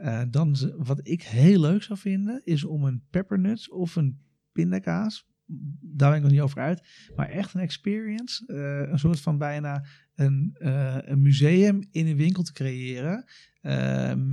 Eh, 0.00 0.22
dan, 0.30 0.56
wat 0.76 1.00
ik 1.02 1.22
heel 1.22 1.60
leuk 1.60 1.82
zou 1.82 1.98
vinden, 1.98 2.40
is 2.44 2.64
om 2.64 2.84
een 2.84 3.02
peppernuts 3.10 3.70
of 3.70 3.96
een 3.96 4.18
pindakaas, 4.52 5.28
daar 5.80 6.08
ben 6.08 6.16
ik 6.16 6.22
nog 6.22 6.32
niet 6.32 6.40
over 6.40 6.60
uit, 6.60 6.82
maar 7.16 7.28
echt 7.28 7.54
een 7.54 7.60
experience, 7.60 8.46
eh, 8.46 8.90
een 8.92 8.98
soort 8.98 9.20
van 9.20 9.38
bijna 9.38 9.84
een, 10.14 10.50
eh, 10.58 10.96
een 11.00 11.22
museum 11.22 11.82
in 11.90 12.06
een 12.06 12.16
winkel 12.16 12.42
te 12.42 12.52
creëren, 12.52 13.24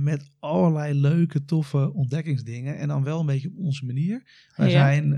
met 0.02 0.30
allerlei 0.38 0.94
leuke, 1.00 1.44
toffe 1.44 1.92
ontdekkingsdingen 1.92 2.76
en 2.78 2.88
dan 2.88 3.04
wel 3.04 3.20
een 3.20 3.26
beetje 3.26 3.48
op 3.48 3.58
onze 3.58 3.84
manier. 3.86 4.22
Wij 4.56 4.70
Ja. 4.70 4.72
zijn 4.72 5.12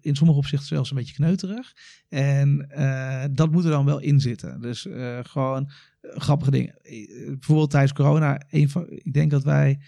in 0.00 0.16
sommige 0.16 0.38
opzichten 0.38 0.68
zelfs 0.68 0.90
een 0.90 0.96
beetje 0.96 1.14
kneuterig 1.14 1.72
en 2.08 2.70
eh, 2.70 3.24
dat 3.30 3.50
moet 3.50 3.64
er 3.64 3.70
dan 3.70 3.84
wel 3.84 3.98
in 3.98 4.20
zitten. 4.20 4.60
Dus 4.60 4.86
eh, 4.86 5.18
gewoon 5.22 5.70
grappige 6.00 6.50
dingen. 6.50 6.74
Eh, 6.82 7.26
Bijvoorbeeld 7.26 7.70
tijdens 7.70 7.92
corona, 7.92 8.42
een 8.50 8.68
van, 8.68 8.86
ik 8.88 9.12
denk 9.12 9.30
dat 9.30 9.44
wij 9.44 9.78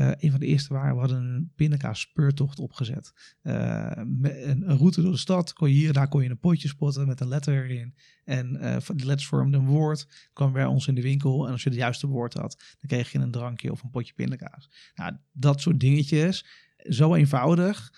eh, 0.00 0.10
een 0.16 0.30
van 0.30 0.40
de 0.40 0.46
eerste 0.46 0.72
waren, 0.72 0.94
we 0.94 1.00
hadden 1.00 1.24
een 1.24 1.52
pindakaas 1.54 2.00
speurtocht 2.00 2.58
opgezet. 2.58 3.12
Een, 3.42 4.50
een, 4.50 4.76
route 4.76 5.02
door 5.02 5.12
de 5.12 5.18
stad, 5.18 5.52
kon 5.52 5.68
je 5.68 5.74
hier 5.74 5.92
daar 5.92 6.08
kon 6.08 6.22
je 6.22 6.30
een 6.30 6.38
potje 6.38 6.68
spotten 6.68 7.06
met 7.06 7.20
een 7.20 7.28
letter 7.28 7.64
erin. 7.64 7.94
En 8.24 8.56
uh, 8.60 8.76
die 8.94 9.06
letters 9.06 9.26
vormden 9.26 9.60
een 9.60 9.66
woord, 9.66 10.30
kwam 10.32 10.52
bij 10.52 10.64
ons 10.64 10.86
in 10.86 10.94
de 10.94 11.02
winkel. 11.02 11.46
En 11.46 11.52
als 11.52 11.62
je 11.62 11.68
het 11.68 11.78
juiste 11.78 12.06
woord 12.06 12.34
had, 12.34 12.58
dan 12.58 12.88
kreeg 12.88 13.12
je 13.12 13.18
een 13.18 13.30
drankje 13.30 13.70
of 13.70 13.82
een 13.82 13.90
potje 13.90 14.14
pindakaas. 14.14 14.70
Nou, 14.94 15.16
dat 15.32 15.60
soort 15.60 15.80
dingetjes, 15.80 16.46
zo 16.76 17.14
eenvoudig, 17.14 17.92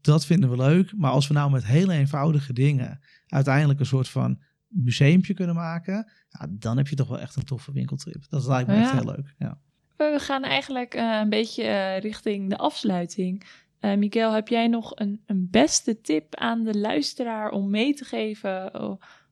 dat 0.00 0.26
vinden 0.26 0.50
we 0.50 0.56
leuk. 0.56 0.96
Maar 0.96 1.10
als 1.10 1.28
we 1.28 1.34
nou 1.34 1.50
met 1.50 1.64
hele 1.64 1.92
eenvoudige 1.92 2.52
dingen 2.52 3.00
uiteindelijk 3.26 3.80
een 3.80 3.86
soort 3.86 4.08
van 4.08 4.42
museumpje 4.66 5.34
kunnen 5.34 5.54
maken, 5.54 6.12
ja, 6.28 6.46
dan 6.50 6.76
heb 6.76 6.88
je 6.88 6.96
toch 6.96 7.08
wel 7.08 7.20
echt 7.20 7.36
een 7.36 7.44
toffe 7.44 7.72
winkeltrip. 7.72 8.28
Dat 8.28 8.46
lijkt 8.46 8.68
me 8.68 8.74
echt 8.74 8.92
heel 8.92 9.04
leuk. 9.04 9.34
Ja. 9.38 9.58
We 9.96 10.16
gaan 10.18 10.42
eigenlijk 10.42 10.94
uh, 10.94 11.18
een 11.22 11.28
beetje 11.28 11.62
uh, 11.62 11.98
richting 11.98 12.50
de 12.50 12.56
afsluiting. 12.56 13.44
Uh, 13.80 13.96
Miguel, 13.96 14.32
heb 14.32 14.48
jij 14.48 14.68
nog 14.68 14.92
een, 14.94 15.22
een 15.26 15.48
beste 15.50 16.00
tip 16.00 16.34
aan 16.34 16.64
de 16.64 16.78
luisteraar 16.78 17.50
om 17.50 17.70
mee 17.70 17.94
te 17.94 18.04
geven 18.04 18.70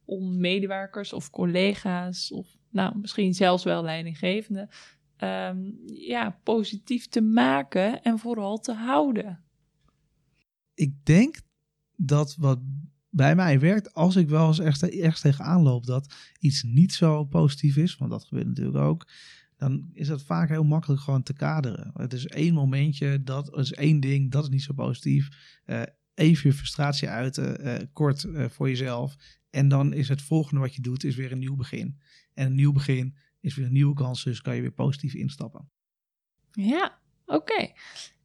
om 0.04 0.40
medewerkers 0.40 1.12
of 1.12 1.30
collega's 1.30 2.32
of 2.32 2.48
nou, 2.70 2.98
misschien 2.98 3.34
zelfs 3.34 3.64
wel 3.64 3.82
leidinggevenden 3.82 4.68
um, 5.22 5.78
ja, 5.86 6.38
positief 6.42 7.08
te 7.08 7.20
maken 7.20 8.02
en 8.02 8.18
vooral 8.18 8.58
te 8.58 8.72
houden? 8.72 9.41
Ik 10.74 11.04
denk 11.04 11.40
dat 11.96 12.36
wat 12.36 12.60
bij 13.10 13.34
mij 13.34 13.60
werkt, 13.60 13.94
als 13.94 14.16
ik 14.16 14.28
wel 14.28 14.46
eens 14.46 14.58
echt 14.58 14.82
ergens 14.82 15.20
tegenaan 15.20 15.62
loop 15.62 15.86
dat 15.86 16.14
iets 16.38 16.62
niet 16.62 16.92
zo 16.92 17.24
positief 17.24 17.76
is, 17.76 17.96
want 17.96 18.10
dat 18.10 18.24
gebeurt 18.24 18.46
natuurlijk 18.46 18.76
ook, 18.76 19.08
dan 19.56 19.90
is 19.92 20.06
dat 20.06 20.22
vaak 20.22 20.48
heel 20.48 20.64
makkelijk 20.64 21.00
gewoon 21.00 21.22
te 21.22 21.32
kaderen. 21.32 21.90
Het 21.94 22.12
is 22.12 22.26
één 22.26 22.54
momentje, 22.54 23.22
dat 23.22 23.56
is 23.56 23.72
één 23.72 24.00
ding, 24.00 24.30
dat 24.30 24.42
is 24.42 24.48
niet 24.48 24.62
zo 24.62 24.72
positief. 24.72 25.28
Uh, 25.66 25.82
even 26.14 26.48
je 26.48 26.56
frustratie 26.56 27.08
uiten, 27.08 27.66
uh, 27.66 27.74
kort 27.92 28.22
uh, 28.22 28.48
voor 28.48 28.68
jezelf. 28.68 29.16
En 29.50 29.68
dan 29.68 29.92
is 29.92 30.08
het 30.08 30.22
volgende 30.22 30.60
wat 30.60 30.74
je 30.74 30.82
doet, 30.82 31.04
is 31.04 31.16
weer 31.16 31.32
een 31.32 31.38
nieuw 31.38 31.56
begin. 31.56 31.98
En 32.34 32.46
een 32.46 32.54
nieuw 32.54 32.72
begin 32.72 33.16
is 33.40 33.54
weer 33.54 33.66
een 33.66 33.72
nieuwe 33.72 33.94
kans, 33.94 34.24
dus 34.24 34.40
kan 34.40 34.54
je 34.54 34.60
weer 34.60 34.72
positief 34.72 35.14
instappen. 35.14 35.68
Ja, 36.50 36.98
oké. 37.26 37.72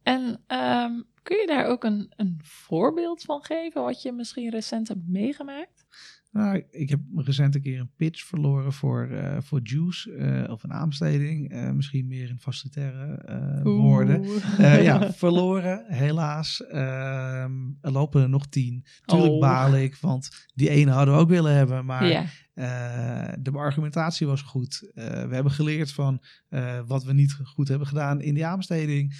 En 0.03 0.43
um, 0.47 1.05
kun 1.27 1.37
je 1.37 1.47
daar 1.47 1.65
ook 1.65 1.83
een, 1.83 2.13
een 2.15 2.39
voorbeeld 2.43 3.21
van 3.21 3.43
geven, 3.43 3.81
wat 3.81 4.01
je 4.01 4.11
misschien 4.11 4.49
recent 4.49 4.87
hebt 4.87 5.07
meegemaakt? 5.07 5.85
Nou, 6.31 6.63
ik 6.71 6.89
heb 6.89 6.99
recent 7.15 7.55
een 7.55 7.61
keer 7.61 7.79
een 7.79 7.91
pitch 7.95 8.23
verloren 8.23 8.73
voor, 8.73 9.07
uh, 9.11 9.37
voor 9.39 9.59
Juice 9.63 10.11
uh, 10.11 10.51
of 10.51 10.63
een 10.63 10.73
aanbesteding. 10.73 11.53
Uh, 11.53 11.71
misschien 11.71 12.07
meer 12.07 12.29
in 12.29 12.39
facilitaire 12.39 13.61
woorden. 13.63 14.23
ja, 14.83 15.13
verloren, 15.13 15.85
helaas. 15.87 16.65
Ehm, 16.65 17.51
er 17.81 17.91
lopen 17.91 18.21
er 18.21 18.29
nog 18.29 18.47
tien. 18.47 18.85
Tuurlijk 19.05 19.33
oh. 19.33 19.39
baal 19.39 19.75
ik, 19.75 19.95
want 19.95 20.47
die 20.53 20.69
ene 20.69 20.91
hadden 20.91 21.13
we 21.13 21.19
ook 21.19 21.29
willen 21.29 21.53
hebben. 21.53 21.85
Maar 21.85 22.07
ja. 22.07 22.25
De 23.39 23.51
argumentatie 23.53 24.27
was 24.27 24.41
goed. 24.41 24.89
we 24.93 25.29
hebben 25.31 25.51
geleerd 25.51 25.91
van 25.91 26.21
wat 26.85 27.03
we 27.03 27.13
niet 27.13 27.33
goed 27.43 27.67
hebben 27.67 27.87
gedaan 27.87 28.21
in 28.21 28.33
die 28.33 28.45
aanbesteding. 28.45 29.15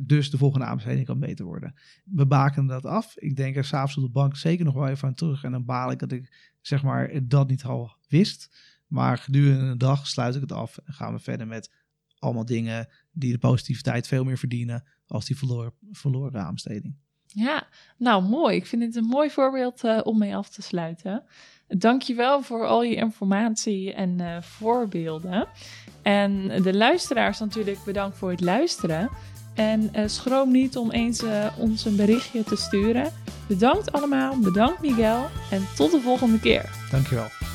dus 0.00 0.30
de 0.30 0.38
volgende 0.38 0.66
aanbesteding 0.66 1.06
kan 1.06 1.18
beter 1.18 1.44
worden. 1.44 1.74
We 2.04 2.26
baken 2.26 2.66
dat 2.66 2.84
af. 2.84 3.16
Ik 3.16 3.36
denk 3.36 3.56
er 3.56 3.64
s'avonds 3.64 3.96
op 3.96 4.02
de 4.02 4.10
bank 4.10 4.36
zeker 4.36 4.64
nog 4.64 4.74
wel 4.74 4.88
even 4.88 5.08
aan 5.08 5.14
terug. 5.14 5.44
En 5.44 5.52
dan 5.52 5.64
baal 5.64 5.90
ik 5.90 5.98
dat 5.98 6.12
ik 6.12 6.56
zeg 6.60 6.82
maar, 6.82 7.28
dat 7.28 7.48
niet 7.48 7.64
al 7.64 7.96
wist. 8.08 8.56
Maar 8.86 9.18
gedurende 9.18 9.64
een 9.64 9.78
dag 9.78 10.06
sluit 10.06 10.34
ik 10.34 10.40
het 10.40 10.52
af 10.52 10.78
en 10.84 10.92
gaan 10.92 11.12
we 11.12 11.18
verder 11.18 11.46
met 11.46 11.72
allemaal 12.18 12.44
dingen 12.44 12.88
die 13.12 13.32
de 13.32 13.38
positiviteit 13.38 14.06
veel 14.06 14.24
meer 14.24 14.38
verdienen 14.38 14.84
als 15.06 15.26
die 15.26 15.36
verloren, 15.36 15.72
verloren 15.90 16.40
aanbesteding. 16.40 16.96
Ja, 17.26 17.68
nou 17.98 18.22
mooi. 18.22 18.56
Ik 18.56 18.66
vind 18.66 18.82
het 18.82 18.96
een 18.96 19.04
mooi 19.04 19.30
voorbeeld 19.30 20.02
om 20.02 20.18
mee 20.18 20.36
af 20.36 20.48
te 20.48 20.62
sluiten. 20.62 21.24
Dankjewel 21.68 22.42
voor 22.42 22.66
al 22.66 22.82
je 22.82 22.94
informatie 22.94 23.92
en 23.92 24.18
uh, 24.20 24.36
voorbeelden. 24.40 25.48
En 26.02 26.62
de 26.62 26.74
luisteraars 26.74 27.38
natuurlijk 27.38 27.78
bedankt 27.84 28.16
voor 28.16 28.30
het 28.30 28.40
luisteren. 28.40 29.10
En 29.54 29.90
uh, 29.96 30.02
schroom 30.06 30.50
niet 30.50 30.76
om 30.76 30.90
eens 30.90 31.22
ons 31.58 31.84
een 31.84 31.96
berichtje 31.96 32.44
te 32.44 32.56
sturen. 32.56 33.12
Bedankt 33.48 33.92
allemaal, 33.92 34.38
bedankt 34.38 34.80
Miguel 34.80 35.26
en 35.50 35.62
tot 35.76 35.90
de 35.90 36.00
volgende 36.00 36.40
keer. 36.40 36.70
Dankjewel. 36.90 37.53